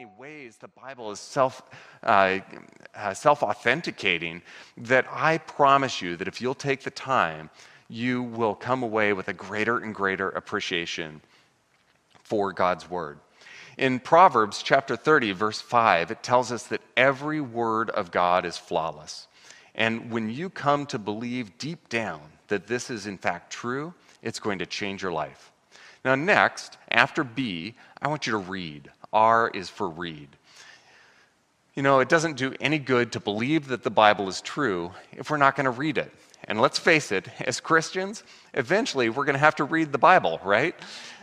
many 0.00 0.12
ways 0.18 0.56
the 0.56 0.68
Bible 0.68 1.10
is 1.10 1.20
self, 1.20 1.60
uh, 2.02 2.38
uh, 2.94 3.12
self-authenticating 3.12 4.40
that 4.78 5.04
I 5.12 5.36
promise 5.36 6.00
you 6.00 6.16
that 6.16 6.26
if 6.26 6.40
you'll 6.40 6.54
take 6.54 6.82
the 6.82 6.90
time, 6.90 7.50
you 7.90 8.22
will 8.22 8.54
come 8.54 8.82
away 8.82 9.12
with 9.12 9.28
a 9.28 9.34
greater 9.34 9.76
and 9.76 9.94
greater 9.94 10.30
appreciation 10.30 11.20
for 12.22 12.50
God's 12.54 12.88
Word. 12.88 13.18
In 13.76 14.00
Proverbs 14.00 14.62
chapter 14.62 14.96
30, 14.96 15.32
verse 15.32 15.60
5, 15.60 16.12
it 16.12 16.22
tells 16.22 16.50
us 16.50 16.62
that 16.68 16.80
every 16.96 17.42
word 17.42 17.90
of 17.90 18.10
God 18.10 18.46
is 18.46 18.56
flawless. 18.56 19.28
And 19.74 20.10
when 20.10 20.30
you 20.30 20.48
come 20.48 20.86
to 20.86 20.98
believe 20.98 21.58
deep 21.58 21.90
down 21.90 22.22
that 22.48 22.66
this 22.66 22.88
is 22.88 23.06
in 23.06 23.18
fact 23.18 23.52
true, 23.52 23.92
it's 24.22 24.40
going 24.40 24.60
to 24.60 24.66
change 24.66 25.02
your 25.02 25.12
life. 25.12 25.52
Now, 26.06 26.14
next, 26.14 26.78
after 26.90 27.22
B, 27.22 27.74
I 28.00 28.08
want 28.08 28.26
you 28.26 28.30
to 28.30 28.38
read. 28.38 28.90
R 29.12 29.50
is 29.52 29.68
for 29.68 29.88
read. 29.88 30.28
You 31.74 31.82
know, 31.82 32.00
it 32.00 32.08
doesn't 32.08 32.36
do 32.36 32.54
any 32.60 32.78
good 32.78 33.12
to 33.12 33.20
believe 33.20 33.68
that 33.68 33.82
the 33.82 33.90
Bible 33.90 34.28
is 34.28 34.40
true 34.40 34.92
if 35.12 35.30
we're 35.30 35.36
not 35.36 35.56
going 35.56 35.64
to 35.64 35.70
read 35.70 35.98
it. 35.98 36.12
And 36.44 36.60
let's 36.60 36.78
face 36.78 37.12
it, 37.12 37.28
as 37.40 37.60
Christians, 37.60 38.24
eventually 38.54 39.08
we're 39.08 39.24
going 39.24 39.34
to 39.34 39.40
have 39.40 39.56
to 39.56 39.64
read 39.64 39.92
the 39.92 39.98
Bible, 39.98 40.40
right? 40.42 40.74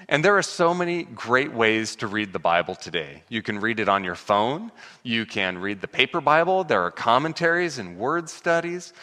And 0.10 0.23
there 0.23 0.38
are 0.38 0.43
so 0.43 0.73
many 0.73 1.04
great 1.04 1.52
ways 1.52 1.95
to 1.97 2.08
read 2.08 2.32
the 2.32 2.39
Bible 2.39 2.76
today. 2.76 3.23
You 3.28 3.41
can 3.41 3.60
read 3.60 3.80
it 3.80 3.89
on 3.89 4.04
your 4.04 4.15
phone, 4.15 4.71
you 5.04 5.26
can 5.26 5.58
read 5.58 5.82
the 5.82 5.88
paper 5.88 6.21
Bible, 6.21 6.63
there 6.63 6.82
are 6.82 6.91
commentaries 6.91 7.78
and 7.78 7.97
word 7.97 8.30
studies 8.30 8.93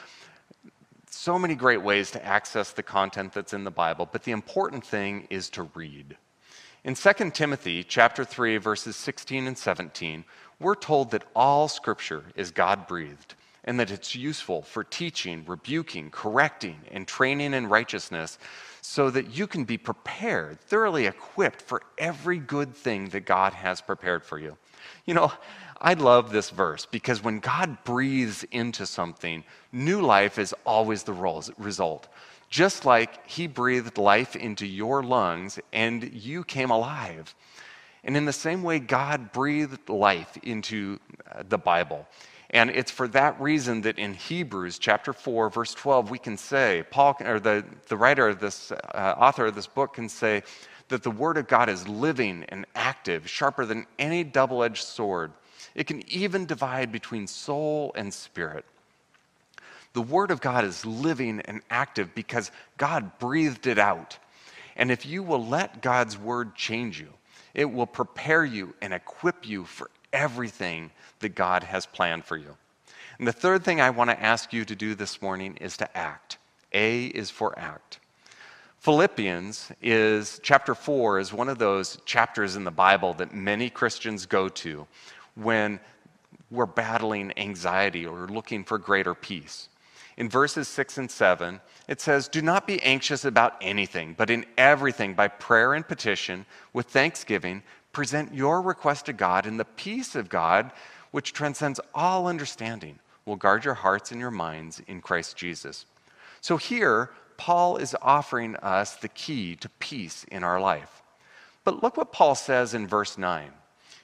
so 1.15 1.39
many 1.39 1.55
great 1.55 1.81
ways 1.81 2.11
to 2.11 2.25
access 2.25 2.73
the 2.73 2.83
content 2.83 3.33
that's 3.33 3.55
in 3.55 3.65
the 3.65 3.71
Bible, 3.71 4.07
but 4.11 4.25
the 4.25 4.33
important 4.33 4.85
thing 4.85 5.27
is 5.31 5.49
to 5.51 5.63
read. 5.75 6.17
In 6.85 6.95
2 6.95 7.31
Timothy 7.31 7.83
chapter 7.83 8.27
3 8.27 8.59
verses 8.59 8.95
16 8.95 9.47
and 9.47 9.57
17, 9.57 10.23
we're 10.61 10.75
told 10.75 11.13
that 11.13 11.25
all 11.35 11.67
scripture 11.67 12.25
is 12.37 12.51
God-breathed 12.51 13.35
and 13.65 13.81
that 13.81 13.91
it's 13.91 14.15
useful 14.15 14.61
for 14.61 14.85
teaching, 14.85 15.45
rebuking, 15.47 16.11
correcting, 16.11 16.77
and 16.91 17.09
training 17.09 17.55
in 17.55 17.71
righteousness 17.71 18.39
so 18.83 19.09
that 19.09 19.35
you 19.35 19.47
can 19.47 19.65
be 19.65 19.79
prepared, 19.79 20.61
thoroughly 20.61 21.07
equipped 21.07 21.63
for 21.63 21.81
every 21.97 22.37
good 22.37 22.77
thing 22.77 23.09
that 23.09 23.25
God 23.25 23.55
has 23.55 23.81
prepared 23.81 24.23
for 24.23 24.39
you. 24.39 24.59
You 25.07 25.15
know, 25.15 25.33
I 25.81 25.95
love 25.95 26.33
this 26.33 26.51
verse 26.51 26.85
because 26.85 27.25
when 27.25 27.39
God 27.39 27.83
breathes 27.85 28.45
into 28.51 28.85
something, 28.85 29.43
new 29.73 30.03
life 30.03 30.39
is 30.39 30.55
always 30.67 31.03
the 31.05 31.15
result. 31.57 32.09
Just 32.55 32.85
like 32.85 33.29
He 33.29 33.49
breathed 33.49 33.99
life 33.99 34.37
into 34.37 34.65
your 34.65 35.03
lungs 35.03 35.59
and 35.73 36.15
you 36.15 36.45
came 36.45 36.71
alive. 36.71 37.35
And 38.05 38.17
in 38.17 38.27
the 38.27 38.33
same 38.33 38.63
way, 38.63 38.79
God 38.79 39.33
breathed 39.33 39.89
life 39.89 40.39
into 40.45 41.01
uh, 41.33 41.43
the 41.49 41.59
Bible. 41.59 42.07
And 42.51 42.71
it's 42.71 42.93
for 42.93 43.09
that 43.09 43.41
reason 43.41 43.81
that 43.81 43.99
in 43.99 44.15
Hebrews 44.15 44.79
chapter 44.79 45.13
4, 45.13 45.51
verse 45.51 45.75
12, 45.75 46.13
we 46.13 46.19
can 46.21 46.37
say, 46.37 46.85
Paul, 46.93 47.17
or 47.25 47.41
the, 47.41 47.65
the 47.89 47.97
writer 47.97 48.29
of 48.29 48.39
this, 48.39 48.71
uh, 48.71 49.15
author 49.19 49.47
of 49.47 49.57
this 49.57 49.67
book 49.67 49.95
can 49.95 50.09
say, 50.09 50.45
that 50.91 51.03
the 51.03 51.11
Word 51.11 51.39
of 51.39 51.49
God 51.49 51.69
is 51.69 51.89
living 51.89 52.45
and 52.51 52.67
active, 52.77 53.29
sharper 53.29 53.67
than 53.67 53.85
any 53.99 54.23
double 54.23 54.63
edged 54.63 54.85
sword, 54.85 55.33
it 55.75 55.89
can 55.89 56.09
even 56.09 56.47
divide 56.47 56.93
between 56.93 57.27
soul 57.27 57.91
and 57.97 58.15
spirit. 58.15 58.65
The 59.95 60.03
Word 60.03 60.31
of 60.31 60.41
God 60.41 60.65
is 60.65 60.85
living 60.85 61.41
and 61.45 61.63
active 61.71 62.15
because 62.15 62.51
God 62.77 63.19
breathed 63.19 63.67
it 63.67 63.79
out. 63.79 64.19
And 64.77 64.91
if 64.91 65.07
you 65.07 65.23
will 65.23 65.47
let 65.47 65.83
God's 65.83 66.19
Word 66.19 66.57
change 66.57 67.01
you, 67.01 67.09
it 67.55 67.71
will 67.71 67.87
prepare 67.87 68.45
you 68.45 68.75
and 68.83 68.93
equip 68.93 69.49
you 69.49 69.65
for 69.65 69.89
everything 70.13 70.91
that 71.21 71.37
God 71.37 71.63
has 71.63 71.87
planned 71.87 72.25
for 72.25 72.37
you. 72.37 72.57
And 73.19 73.29
the 73.29 73.33
third 73.33 73.65
thing 73.65 73.81
I 73.81 73.91
want 73.91 74.11
to 74.11 74.21
ask 74.21 74.53
you 74.53 74.65
to 74.65 74.75
do 74.75 74.97
this 74.97 75.23
morning 75.23 75.57
is 75.61 75.77
to 75.77 75.97
act. 75.97 76.39
A 76.73 77.07
is 77.07 77.31
for 77.31 77.57
act. 77.57 78.01
Philippians 78.81 79.71
is 79.81 80.41
chapter 80.43 80.75
4 80.75 81.21
is 81.21 81.33
one 81.33 81.49
of 81.49 81.59
those 81.59 81.99
chapters 82.05 82.57
in 82.57 82.65
the 82.65 82.73
Bible 82.73 83.15
that 83.15 83.33
many 83.33 83.71
Christians 83.71 84.27
go 84.27 84.49
to 84.49 84.89
when 85.37 85.79
we're 86.51 86.67
battling 86.67 87.33
anxiety 87.39 88.05
or 88.05 88.27
looking 88.27 88.65
for 88.65 88.77
greater 88.77 89.15
peace. 89.15 89.69
In 90.17 90.29
verses 90.29 90.69
6 90.69 90.99
and 90.99 91.11
7, 91.11 91.61
it 91.89 92.01
says, 92.01 92.29
Do 92.29 92.41
not 92.41 92.67
be 92.67 92.83
anxious 92.83 93.25
about 93.25 93.57
anything, 93.61 94.15
but 94.17 94.31
in 94.31 94.47
everything, 94.57 95.15
by 95.15 95.29
prayer 95.29 95.75
and 95.75 95.87
petition, 95.87 96.47
with 96.73 96.87
thanksgiving, 96.87 97.63
present 97.93 98.35
your 98.35 98.63
request 98.63 99.07
to 99.07 99.13
God, 99.13 99.47
and 99.47 99.59
the 99.59 99.65
peace 99.65 100.15
of 100.15 100.29
God, 100.29 100.71
which 101.11 101.33
transcends 101.33 101.81
all 101.95 102.27
understanding, 102.27 102.99
will 103.25 103.37
guard 103.37 103.65
your 103.65 103.75
hearts 103.75 104.13
and 104.13 104.21
your 104.21 104.31
minds 104.31 104.81
in 104.87 105.01
Christ 105.01 105.37
Jesus. 105.37 105.87
So 106.41 106.57
here, 106.57 107.11
Paul 107.37 107.79
is 107.79 107.97
offering 108.01 108.55
us 108.57 108.97
the 108.97 109.09
key 109.09 109.57
to 109.57 109.69
peace 109.81 110.25
in 110.31 110.45
our 110.45 110.61
life. 110.61 111.03
But 111.65 111.83
look 111.83 111.97
what 111.97 112.13
Paul 112.13 112.35
says 112.35 112.75
in 112.75 112.87
verse 112.87 113.19
9. 113.19 113.51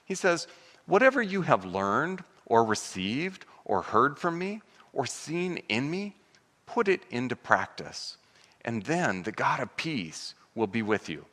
He 0.03 0.15
says, 0.15 0.47
Whatever 0.87 1.21
you 1.21 1.43
have 1.43 1.63
learned 1.63 2.23
or 2.45 2.65
received 2.65 3.45
or 3.63 3.81
heard 3.81 4.17
from 4.17 4.37
me 4.37 4.61
or 4.93 5.05
seen 5.05 5.57
in 5.69 5.89
me, 5.89 6.15
put 6.65 6.87
it 6.87 7.01
into 7.09 7.35
practice. 7.35 8.17
And 8.63 8.83
then 8.83 9.23
the 9.23 9.31
God 9.31 9.59
of 9.59 9.75
peace 9.77 10.35
will 10.55 10.67
be 10.67 10.81
with 10.81 11.09
you. 11.09 11.25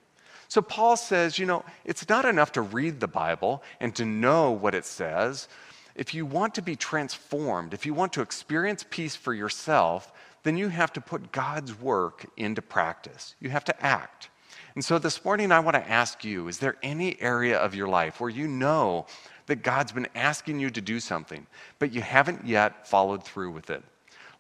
So 0.49 0.63
Paul 0.63 0.97
says, 0.97 1.39
you 1.39 1.45
know, 1.45 1.65
it's 1.85 2.09
not 2.09 2.25
enough 2.25 2.53
to 2.53 2.63
read 2.63 3.01
the 3.01 3.09
Bible 3.09 3.63
and 3.81 3.95
to 3.97 4.05
know 4.05 4.51
what 4.51 4.75
it 4.75 4.87
says. 4.87 5.47
If 5.95 6.15
you 6.15 6.25
want 6.25 6.55
to 6.55 6.63
be 6.63 6.75
transformed, 6.75 7.75
if 7.75 7.85
you 7.85 7.93
want 7.93 8.15
to 8.15 8.23
experience 8.23 8.85
peace 8.89 9.15
for 9.15 9.35
yourself, 9.35 10.13
then 10.45 10.57
you 10.57 10.69
have 10.69 10.93
to 10.95 11.01
put 11.01 11.33
God's 11.33 11.79
work 11.79 12.25
into 12.37 12.63
practice. 12.63 13.35
You 13.41 13.51
have 13.51 13.65
to 13.65 13.85
act. 13.85 14.31
And 14.75 14.85
so 14.85 14.99
this 14.99 15.25
morning, 15.25 15.53
I 15.53 15.61
want 15.61 15.75
to 15.75 15.91
ask 15.91 16.25
you 16.25 16.49
is 16.49 16.59
there 16.59 16.77
any 16.83 17.21
area 17.21 17.59
of 17.59 17.75
your 17.75 17.89
life 17.89 18.21
where 18.21 18.31
you 18.31 18.47
know 18.47 19.07
that 19.49 19.63
God's 19.63 19.93
been 19.93 20.09
asking 20.15 20.61
you 20.61 20.71
to 20.71 20.81
do 20.81 21.01
something, 21.01 21.47
but 21.79 21.93
you 21.93 22.01
haven't 22.01 22.47
yet 22.47 22.89
followed 22.89 23.25
through 23.25 23.51
with 23.51 23.69
it? 23.69 23.83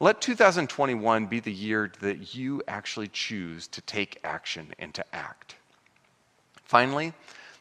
Let 0.00 0.20
2021 0.20 1.26
be 1.26 1.40
the 1.40 1.52
year 1.52 1.90
that 2.00 2.34
you 2.34 2.62
actually 2.68 3.08
choose 3.08 3.66
to 3.68 3.80
take 3.80 4.20
action 4.22 4.72
and 4.78 4.94
to 4.94 5.04
act. 5.14 5.56
Finally, 6.64 7.12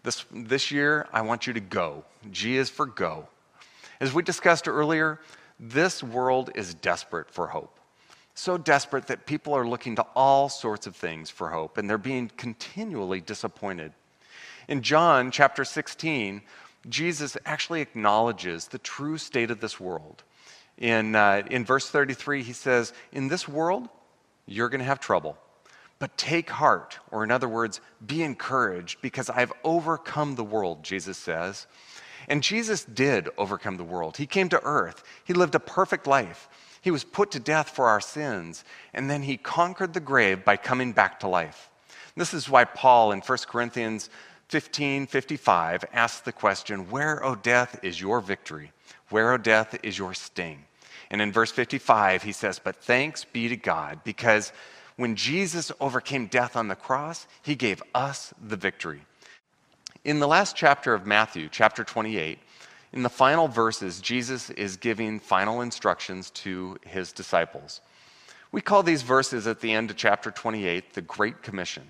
this, 0.04 0.24
this 0.32 0.70
year, 0.70 1.08
I 1.12 1.22
want 1.22 1.48
you 1.48 1.54
to 1.54 1.60
go. 1.60 2.06
G 2.32 2.58
is 2.58 2.70
for 2.70 2.86
go. 2.86 3.28
As 4.00 4.14
we 4.14 4.22
discussed 4.22 4.68
earlier, 4.68 5.20
this 5.60 6.04
world 6.04 6.52
is 6.54 6.76
desperate 6.76 7.32
for 7.32 7.48
hope 7.48 7.78
so 8.38 8.56
desperate 8.56 9.08
that 9.08 9.26
people 9.26 9.54
are 9.54 9.68
looking 9.68 9.96
to 9.96 10.06
all 10.16 10.48
sorts 10.48 10.86
of 10.86 10.96
things 10.96 11.30
for 11.30 11.50
hope, 11.50 11.78
and 11.78 11.90
they're 11.90 11.98
being 11.98 12.30
continually 12.38 13.20
disappointed. 13.20 13.92
In 14.68 14.84
John 14.84 15.32
chapter 15.32 15.66
16, 15.66 16.44
Jesus 16.90 17.38
actually 17.46 17.82
acknowledges 17.82 18.68
the 18.68 18.78
true 18.78 19.18
state 19.18 19.52
of 19.52 19.60
this 19.60 19.80
world. 19.80 20.24
In, 20.78 21.16
uh, 21.16 21.44
in 21.50 21.66
verse 21.66 21.90
33, 21.90 22.44
he 22.44 22.54
says, 22.54 22.94
In 23.12 23.28
this 23.28 23.48
world, 23.48 23.90
you're 24.46 24.70
going 24.70 24.80
to 24.80 24.86
have 24.86 25.00
trouble. 25.00 25.38
But 26.00 26.18
take 26.18 26.50
heart, 26.50 27.00
or 27.12 27.24
in 27.24 27.32
other 27.32 27.50
words, 27.50 27.82
be 28.06 28.22
encouraged, 28.22 29.02
because 29.02 29.30
I've 29.30 29.54
overcome 29.64 30.36
the 30.36 30.44
world, 30.44 30.84
Jesus 30.84 31.18
says. 31.18 31.66
And 32.28 32.44
Jesus 32.44 32.86
did 32.86 33.30
overcome 33.38 33.78
the 33.78 33.84
world. 33.84 34.18
He 34.18 34.28
came 34.28 34.50
to 34.50 34.64
earth, 34.64 35.04
he 35.26 35.34
lived 35.34 35.56
a 35.56 35.60
perfect 35.60 36.08
life. 36.08 36.50
He 36.80 36.92
was 36.92 37.04
put 37.04 37.32
to 37.32 37.40
death 37.40 37.72
for 37.72 37.88
our 37.88 38.00
sins, 38.00 38.64
and 38.94 39.10
then 39.10 39.24
he 39.24 39.36
conquered 39.36 39.94
the 39.94 40.00
grave 40.00 40.46
by 40.46 40.56
coming 40.56 40.94
back 40.94 41.20
to 41.20 41.28
life. 41.28 41.70
This 42.16 42.34
is 42.34 42.50
why 42.50 42.64
Paul 42.66 43.12
in 43.12 43.20
1 43.20 43.38
Corinthians 43.48 44.10
15 44.50 45.08
55 45.08 45.86
asks 45.92 46.22
the 46.22 46.32
question, 46.32 46.90
Where, 46.90 47.24
O 47.24 47.36
death, 47.36 47.80
is 47.84 48.00
your 48.00 48.22
victory? 48.22 48.72
Where, 49.10 49.34
O 49.34 49.38
death, 49.38 49.78
is 49.84 49.98
your 49.98 50.14
sting? 50.14 50.66
And 51.10 51.22
in 51.22 51.32
verse 51.32 51.52
55, 51.52 52.24
he 52.24 52.32
says, 52.32 52.60
But 52.60 52.78
thanks 52.78 53.24
be 53.24 53.50
to 53.50 53.58
God, 53.58 54.00
because 54.04 54.52
when 54.96 55.16
Jesus 55.16 55.72
overcame 55.80 56.28
death 56.28 56.56
on 56.56 56.68
the 56.68 56.76
cross, 56.76 57.28
he 57.42 57.56
gave 57.56 57.84
us 57.94 58.34
the 58.42 58.58
victory. 58.58 59.02
In 60.04 60.20
the 60.20 60.28
last 60.28 60.56
chapter 60.56 60.94
of 60.94 61.06
Matthew, 61.06 61.50
chapter 61.52 61.84
28, 61.84 62.40
in 62.94 63.04
the 63.04 63.10
final 63.10 63.48
verses, 63.48 64.00
Jesus 64.00 64.50
is 64.52 64.78
giving 64.78 65.20
final 65.20 65.62
instructions 65.62 66.30
to 66.32 66.78
his 66.86 67.12
disciples. 67.12 67.82
We 68.52 68.62
call 68.62 68.82
these 68.82 69.02
verses 69.02 69.46
at 69.46 69.60
the 69.60 69.74
end 69.74 69.92
of 69.92 69.98
chapter 69.98 70.32
28 70.32 70.94
the 70.94 71.02
Great 71.02 71.44
Commission. 71.44 71.84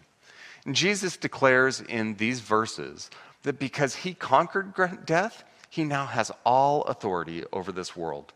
Jesus 0.76 1.18
declares 1.18 1.82
in 1.82 2.16
these 2.16 2.40
verses 2.40 3.10
that 3.44 3.60
because 3.60 3.96
he 3.96 4.14
conquered 4.14 4.74
death, 5.06 5.44
he 5.70 5.84
now 5.84 6.06
has 6.06 6.32
all 6.46 6.84
authority 6.84 7.44
over 7.54 7.72
this 7.72 7.96
world. 7.96 8.34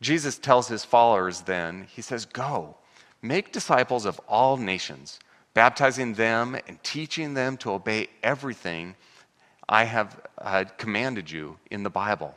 Jesus 0.00 0.38
tells 0.38 0.68
his 0.68 0.84
followers 0.84 1.42
then, 1.42 1.86
he 1.90 2.02
says, 2.02 2.24
Go, 2.24 2.76
make 3.22 3.52
disciples 3.52 4.06
of 4.06 4.20
all 4.28 4.56
nations, 4.56 5.20
baptizing 5.54 6.14
them 6.14 6.56
and 6.66 6.82
teaching 6.82 7.34
them 7.34 7.56
to 7.58 7.72
obey 7.72 8.08
everything 8.22 8.94
I 9.68 9.84
have 9.84 10.20
uh, 10.38 10.64
commanded 10.78 11.30
you 11.30 11.58
in 11.70 11.84
the 11.84 11.90
Bible. 11.90 12.34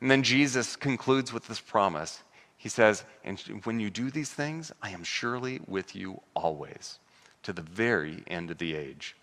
And 0.00 0.10
then 0.10 0.22
Jesus 0.22 0.76
concludes 0.76 1.32
with 1.32 1.46
this 1.46 1.60
promise. 1.60 2.22
He 2.56 2.68
says, 2.68 3.04
And 3.22 3.38
when 3.64 3.78
you 3.80 3.90
do 3.90 4.10
these 4.10 4.30
things, 4.30 4.72
I 4.82 4.90
am 4.90 5.04
surely 5.04 5.60
with 5.66 5.94
you 5.94 6.20
always, 6.34 6.98
to 7.42 7.52
the 7.52 7.62
very 7.62 8.22
end 8.26 8.50
of 8.50 8.58
the 8.58 8.74
age. 8.74 9.16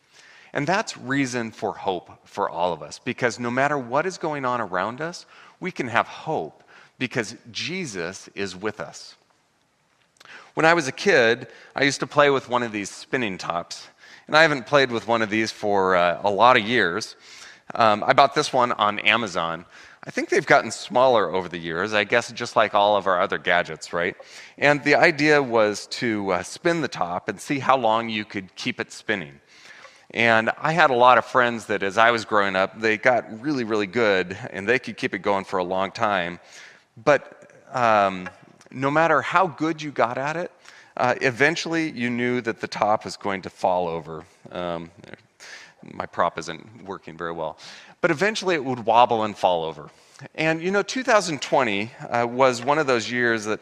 And 0.54 0.66
that's 0.66 0.98
reason 0.98 1.52
for 1.52 1.74
hope 1.74 2.10
for 2.26 2.50
all 2.50 2.72
of 2.72 2.82
us, 2.82 3.00
because 3.00 3.40
no 3.40 3.52
matter 3.52 3.78
what 3.78 4.06
is 4.06 4.18
going 4.18 4.46
on 4.46 4.62
around 4.62 5.02
us, 5.02 5.26
we 5.60 5.72
can 5.72 5.90
have 5.90 6.08
hope 6.08 6.64
because 6.98 7.36
Jesus 7.52 8.30
is 8.36 8.56
with 8.56 8.80
us. 8.80 9.16
When 10.54 10.66
I 10.66 10.74
was 10.74 10.88
a 10.88 10.94
kid, 10.94 11.48
I 11.76 11.84
used 11.84 12.00
to 12.00 12.08
play 12.08 12.30
with 12.30 12.48
one 12.48 12.64
of 12.64 12.72
these 12.72 12.90
spinning 12.90 13.38
tops. 13.38 13.90
And 14.28 14.36
I 14.36 14.42
haven't 14.42 14.66
played 14.66 14.92
with 14.92 15.08
one 15.08 15.22
of 15.22 15.30
these 15.30 15.52
for 15.52 15.96
uh, 15.96 16.22
a 16.24 16.32
lot 16.32 16.58
of 16.58 16.64
years. 16.64 17.16
Um, 17.76 18.04
I 18.08 18.14
bought 18.14 18.34
this 18.34 18.54
one 18.54 18.72
on 18.72 19.00
Amazon. 19.00 19.66
I 20.06 20.12
think 20.12 20.30
they've 20.30 20.46
gotten 20.46 20.72
smaller 20.72 21.34
over 21.34 21.50
the 21.50 21.58
years, 21.58 21.94
I 21.94 22.06
guess 22.06 22.32
just 22.32 22.56
like 22.56 22.74
all 22.74 22.96
of 22.96 23.06
our 23.06 23.20
other 23.20 23.38
gadgets, 23.38 23.92
right? 23.92 24.16
And 24.58 24.84
the 24.84 24.96
idea 24.96 25.44
was 25.44 25.88
to 25.88 26.32
uh, 26.32 26.44
spin 26.44 26.82
the 26.82 26.88
top 26.88 27.28
and 27.28 27.40
see 27.40 27.60
how 27.60 27.76
long 27.76 28.08
you 28.08 28.24
could 28.24 28.56
keep 28.56 28.80
it 28.80 28.92
spinning. 28.92 29.42
And 30.12 30.52
I 30.58 30.72
had 30.72 30.90
a 30.90 30.96
lot 30.96 31.18
of 31.18 31.26
friends 31.26 31.66
that 31.66 31.84
as 31.84 31.98
I 31.98 32.12
was 32.12 32.24
growing 32.24 32.56
up, 32.56 32.80
they 32.80 32.98
got 32.98 33.42
really, 33.42 33.66
really 33.66 33.88
good 33.88 34.38
and 34.52 34.70
they 34.70 34.80
could 34.80 34.96
keep 34.96 35.14
it 35.14 35.20
going 35.20 35.44
for 35.44 35.58
a 35.58 35.64
long 35.64 35.92
time. 35.92 36.40
But 37.04 37.52
um, 37.74 38.30
no 38.72 38.90
matter 38.90 39.22
how 39.22 39.48
good 39.48 39.82
you 39.82 39.92
got 39.92 40.18
at 40.18 40.38
it, 40.38 40.52
uh, 40.98 41.16
eventually, 41.20 41.92
you 41.92 42.10
knew 42.10 42.40
that 42.40 42.62
the 42.62 42.70
top 42.70 43.04
was 43.04 43.18
going 43.18 43.42
to 43.42 43.50
fall 43.50 43.90
over. 43.90 44.24
Um, 44.50 44.92
my 45.94 46.06
prop 46.06 46.38
isn't 46.40 46.86
working 46.86 47.18
very 47.18 47.32
well. 47.32 47.58
But 48.02 48.12
eventually, 48.12 48.56
it 48.56 48.64
would 48.64 48.86
wobble 48.86 49.24
and 49.24 49.38
fall 49.38 49.64
over. 49.64 49.90
And 50.34 50.62
you 50.62 50.72
know, 50.72 50.82
2020 50.82 51.92
uh, 52.10 52.28
was 52.30 52.64
one 52.64 52.78
of 52.78 52.88
those 52.88 53.12
years 53.12 53.46
that 53.46 53.60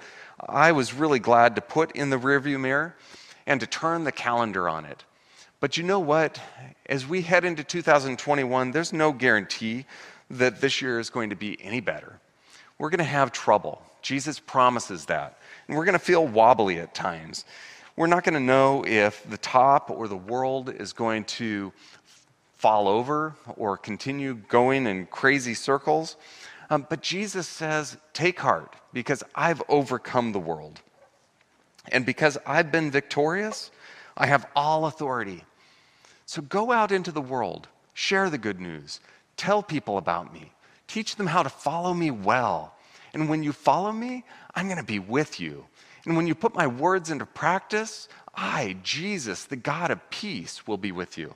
I 0.47 0.71
was 0.71 0.93
really 0.93 1.19
glad 1.19 1.55
to 1.55 1.61
put 1.61 1.91
in 1.93 2.09
the 2.09 2.17
rearview 2.17 2.59
mirror 2.59 2.95
and 3.45 3.59
to 3.59 3.67
turn 3.67 4.03
the 4.03 4.11
calendar 4.11 4.69
on 4.69 4.85
it. 4.85 5.03
But 5.59 5.77
you 5.77 5.83
know 5.83 5.99
what? 5.99 6.41
As 6.87 7.07
we 7.07 7.21
head 7.21 7.45
into 7.45 7.63
2021, 7.63 8.71
there's 8.71 8.91
no 8.91 9.11
guarantee 9.13 9.85
that 10.29 10.61
this 10.61 10.81
year 10.81 10.99
is 10.99 11.09
going 11.09 11.29
to 11.29 11.35
be 11.35 11.61
any 11.63 11.79
better. 11.79 12.19
We're 12.77 12.89
going 12.89 12.97
to 12.99 13.05
have 13.05 13.31
trouble. 13.31 13.81
Jesus 14.01 14.39
promises 14.39 15.05
that. 15.05 15.37
And 15.67 15.77
we're 15.77 15.85
going 15.85 15.93
to 15.93 15.99
feel 15.99 16.27
wobbly 16.27 16.79
at 16.79 16.93
times. 16.93 17.45
We're 17.95 18.07
not 18.07 18.23
going 18.23 18.33
to 18.33 18.39
know 18.39 18.83
if 18.85 19.23
the 19.29 19.37
top 19.37 19.89
or 19.89 20.07
the 20.07 20.17
world 20.17 20.69
is 20.69 20.93
going 20.93 21.25
to 21.25 21.71
fall 22.63 22.87
over 22.87 23.35
or 23.57 23.75
continue 23.75 24.35
going 24.47 24.87
in 24.87 25.05
crazy 25.07 25.53
circles. 25.53 26.15
Um, 26.69 26.87
but 26.89 27.01
Jesus 27.01 27.45
says, 27.45 27.97
Take 28.13 28.39
heart, 28.39 28.73
because 28.93 29.21
I've 29.35 29.61
overcome 29.67 30.31
the 30.31 30.39
world. 30.39 30.79
And 31.89 32.05
because 32.05 32.37
I've 32.45 32.71
been 32.71 32.89
victorious, 32.89 33.69
I 34.15 34.27
have 34.27 34.47
all 34.55 34.85
authority. 34.85 35.43
So 36.25 36.41
go 36.41 36.71
out 36.71 36.93
into 36.93 37.11
the 37.11 37.19
world, 37.19 37.67
share 37.93 38.29
the 38.29 38.37
good 38.37 38.61
news, 38.61 39.01
tell 39.35 39.61
people 39.61 39.97
about 39.97 40.33
me, 40.33 40.53
teach 40.87 41.17
them 41.17 41.27
how 41.27 41.43
to 41.43 41.49
follow 41.49 41.93
me 41.93 42.11
well. 42.11 42.75
And 43.13 43.27
when 43.27 43.43
you 43.43 43.51
follow 43.51 43.91
me, 43.91 44.23
I'm 44.55 44.67
going 44.67 44.77
to 44.77 44.85
be 44.85 44.99
with 44.99 45.37
you. 45.37 45.65
And 46.05 46.15
when 46.15 46.27
you 46.27 46.33
put 46.33 46.55
my 46.55 46.67
words 46.67 47.11
into 47.11 47.25
practice, 47.25 48.07
I, 48.33 48.77
Jesus, 48.83 49.43
the 49.43 49.57
God 49.57 49.91
of 49.91 50.09
peace, 50.09 50.65
will 50.65 50.77
be 50.77 50.93
with 50.93 51.17
you. 51.17 51.35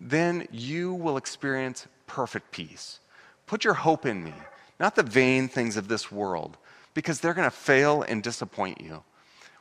Then 0.00 0.46
you 0.50 0.92
will 0.92 1.16
experience 1.16 1.86
perfect 2.06 2.50
peace. 2.50 3.00
Put 3.46 3.64
your 3.64 3.74
hope 3.74 4.06
in 4.06 4.22
me, 4.22 4.34
not 4.78 4.94
the 4.94 5.02
vain 5.02 5.48
things 5.48 5.76
of 5.76 5.88
this 5.88 6.12
world, 6.12 6.56
because 6.94 7.20
they're 7.20 7.34
going 7.34 7.48
to 7.48 7.56
fail 7.56 8.02
and 8.02 8.22
disappoint 8.22 8.80
you. 8.80 9.02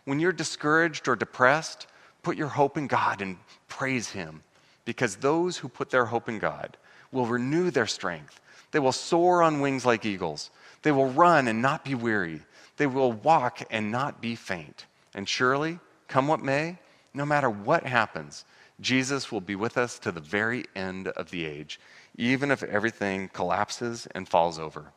When 0.05 0.19
you're 0.19 0.31
discouraged 0.31 1.07
or 1.07 1.15
depressed, 1.15 1.87
put 2.23 2.37
your 2.37 2.47
hope 2.47 2.77
in 2.77 2.87
God 2.87 3.21
and 3.21 3.37
praise 3.67 4.09
Him, 4.09 4.43
because 4.83 5.15
those 5.15 5.57
who 5.57 5.67
put 5.67 5.89
their 5.89 6.05
hope 6.05 6.29
in 6.29 6.39
God 6.39 6.77
will 7.11 7.25
renew 7.25 7.71
their 7.71 7.87
strength. 7.87 8.39
They 8.71 8.79
will 8.79 8.91
soar 8.91 9.41
on 9.41 9.61
wings 9.61 9.85
like 9.85 10.05
eagles. 10.05 10.49
They 10.81 10.91
will 10.91 11.09
run 11.09 11.47
and 11.47 11.61
not 11.61 11.85
be 11.85 11.95
weary. 11.95 12.41
They 12.77 12.87
will 12.87 13.13
walk 13.13 13.61
and 13.71 13.91
not 13.91 14.21
be 14.21 14.35
faint. 14.35 14.85
And 15.13 15.27
surely, 15.29 15.79
come 16.07 16.27
what 16.27 16.43
may, 16.43 16.77
no 17.13 17.25
matter 17.25 17.49
what 17.49 17.85
happens, 17.85 18.43
Jesus 18.79 19.31
will 19.31 19.41
be 19.41 19.55
with 19.55 19.77
us 19.77 19.99
to 19.99 20.11
the 20.11 20.19
very 20.19 20.65
end 20.75 21.07
of 21.09 21.31
the 21.31 21.45
age, 21.45 21.79
even 22.17 22.51
if 22.51 22.61
everything 22.63 23.29
collapses 23.29 24.07
and 24.13 24.27
falls 24.27 24.59
over. 24.59 24.91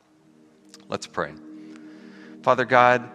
Let's 0.89 1.07
pray. 1.07 1.33
Father 2.43 2.65
God, 2.65 3.09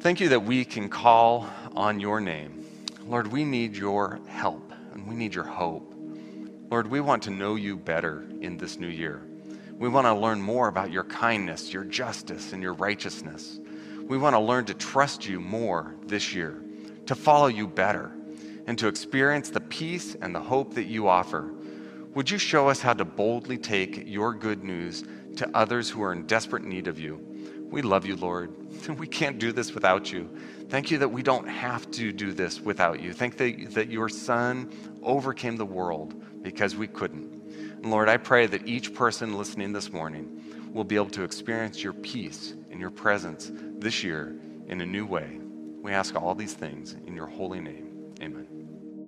thank 0.00 0.20
you 0.20 0.30
that 0.30 0.40
we 0.40 0.64
can 0.64 0.88
call 0.88 1.48
on 1.74 2.00
your 2.00 2.20
name. 2.20 2.64
Lord, 3.04 3.28
we 3.28 3.44
need 3.44 3.76
your 3.76 4.20
help 4.28 4.72
and 4.92 5.06
we 5.08 5.14
need 5.14 5.34
your 5.34 5.44
hope. 5.44 5.94
Lord, 6.70 6.86
we 6.86 7.00
want 7.00 7.22
to 7.24 7.30
know 7.30 7.56
you 7.56 7.76
better 7.76 8.24
in 8.40 8.56
this 8.56 8.78
new 8.78 8.88
year. 8.88 9.22
We 9.76 9.88
want 9.88 10.06
to 10.06 10.14
learn 10.14 10.40
more 10.40 10.68
about 10.68 10.92
your 10.92 11.04
kindness, 11.04 11.72
your 11.72 11.84
justice, 11.84 12.52
and 12.52 12.62
your 12.62 12.74
righteousness. 12.74 13.58
We 14.06 14.18
want 14.18 14.34
to 14.34 14.40
learn 14.40 14.66
to 14.66 14.74
trust 14.74 15.26
you 15.26 15.40
more 15.40 15.94
this 16.06 16.34
year, 16.34 16.62
to 17.06 17.14
follow 17.14 17.46
you 17.46 17.66
better, 17.66 18.12
and 18.66 18.78
to 18.78 18.88
experience 18.88 19.50
the 19.50 19.60
peace 19.60 20.16
and 20.20 20.34
the 20.34 20.40
hope 20.40 20.74
that 20.74 20.84
you 20.84 21.08
offer. 21.08 21.52
Would 22.14 22.30
you 22.30 22.38
show 22.38 22.68
us 22.68 22.80
how 22.80 22.94
to 22.94 23.04
boldly 23.04 23.58
take 23.58 24.02
your 24.06 24.34
good 24.34 24.64
news 24.64 25.04
to 25.36 25.48
others 25.54 25.88
who 25.88 26.02
are 26.02 26.12
in 26.12 26.26
desperate 26.26 26.64
need 26.64 26.88
of 26.88 26.98
you? 26.98 27.24
We 27.70 27.82
love 27.82 28.04
you, 28.04 28.16
Lord. 28.16 28.54
We 28.98 29.06
can't 29.06 29.38
do 29.38 29.52
this 29.52 29.74
without 29.74 30.10
you. 30.10 30.28
Thank 30.68 30.90
you 30.90 30.98
that 30.98 31.08
we 31.08 31.22
don't 31.22 31.46
have 31.46 31.90
to 31.92 32.12
do 32.12 32.32
this 32.32 32.60
without 32.60 33.00
you. 33.00 33.12
Thank 33.12 33.36
that, 33.36 33.74
that 33.74 33.88
your 33.90 34.08
Son 34.08 34.72
overcame 35.02 35.56
the 35.56 35.66
world 35.66 36.14
because 36.42 36.76
we 36.76 36.86
couldn't. 36.86 37.30
And 37.82 37.90
Lord, 37.90 38.08
I 38.08 38.16
pray 38.16 38.46
that 38.46 38.66
each 38.66 38.94
person 38.94 39.36
listening 39.36 39.72
this 39.72 39.92
morning 39.92 40.70
will 40.72 40.84
be 40.84 40.96
able 40.96 41.10
to 41.10 41.24
experience 41.24 41.82
your 41.82 41.92
peace 41.92 42.54
and 42.70 42.80
your 42.80 42.90
presence 42.90 43.50
this 43.78 44.02
year 44.02 44.36
in 44.66 44.80
a 44.80 44.86
new 44.86 45.06
way. 45.06 45.40
We 45.82 45.92
ask 45.92 46.14
all 46.14 46.34
these 46.34 46.54
things 46.54 46.96
in 47.06 47.14
your 47.14 47.26
holy 47.26 47.60
name. 47.60 48.14
Amen. 48.20 48.49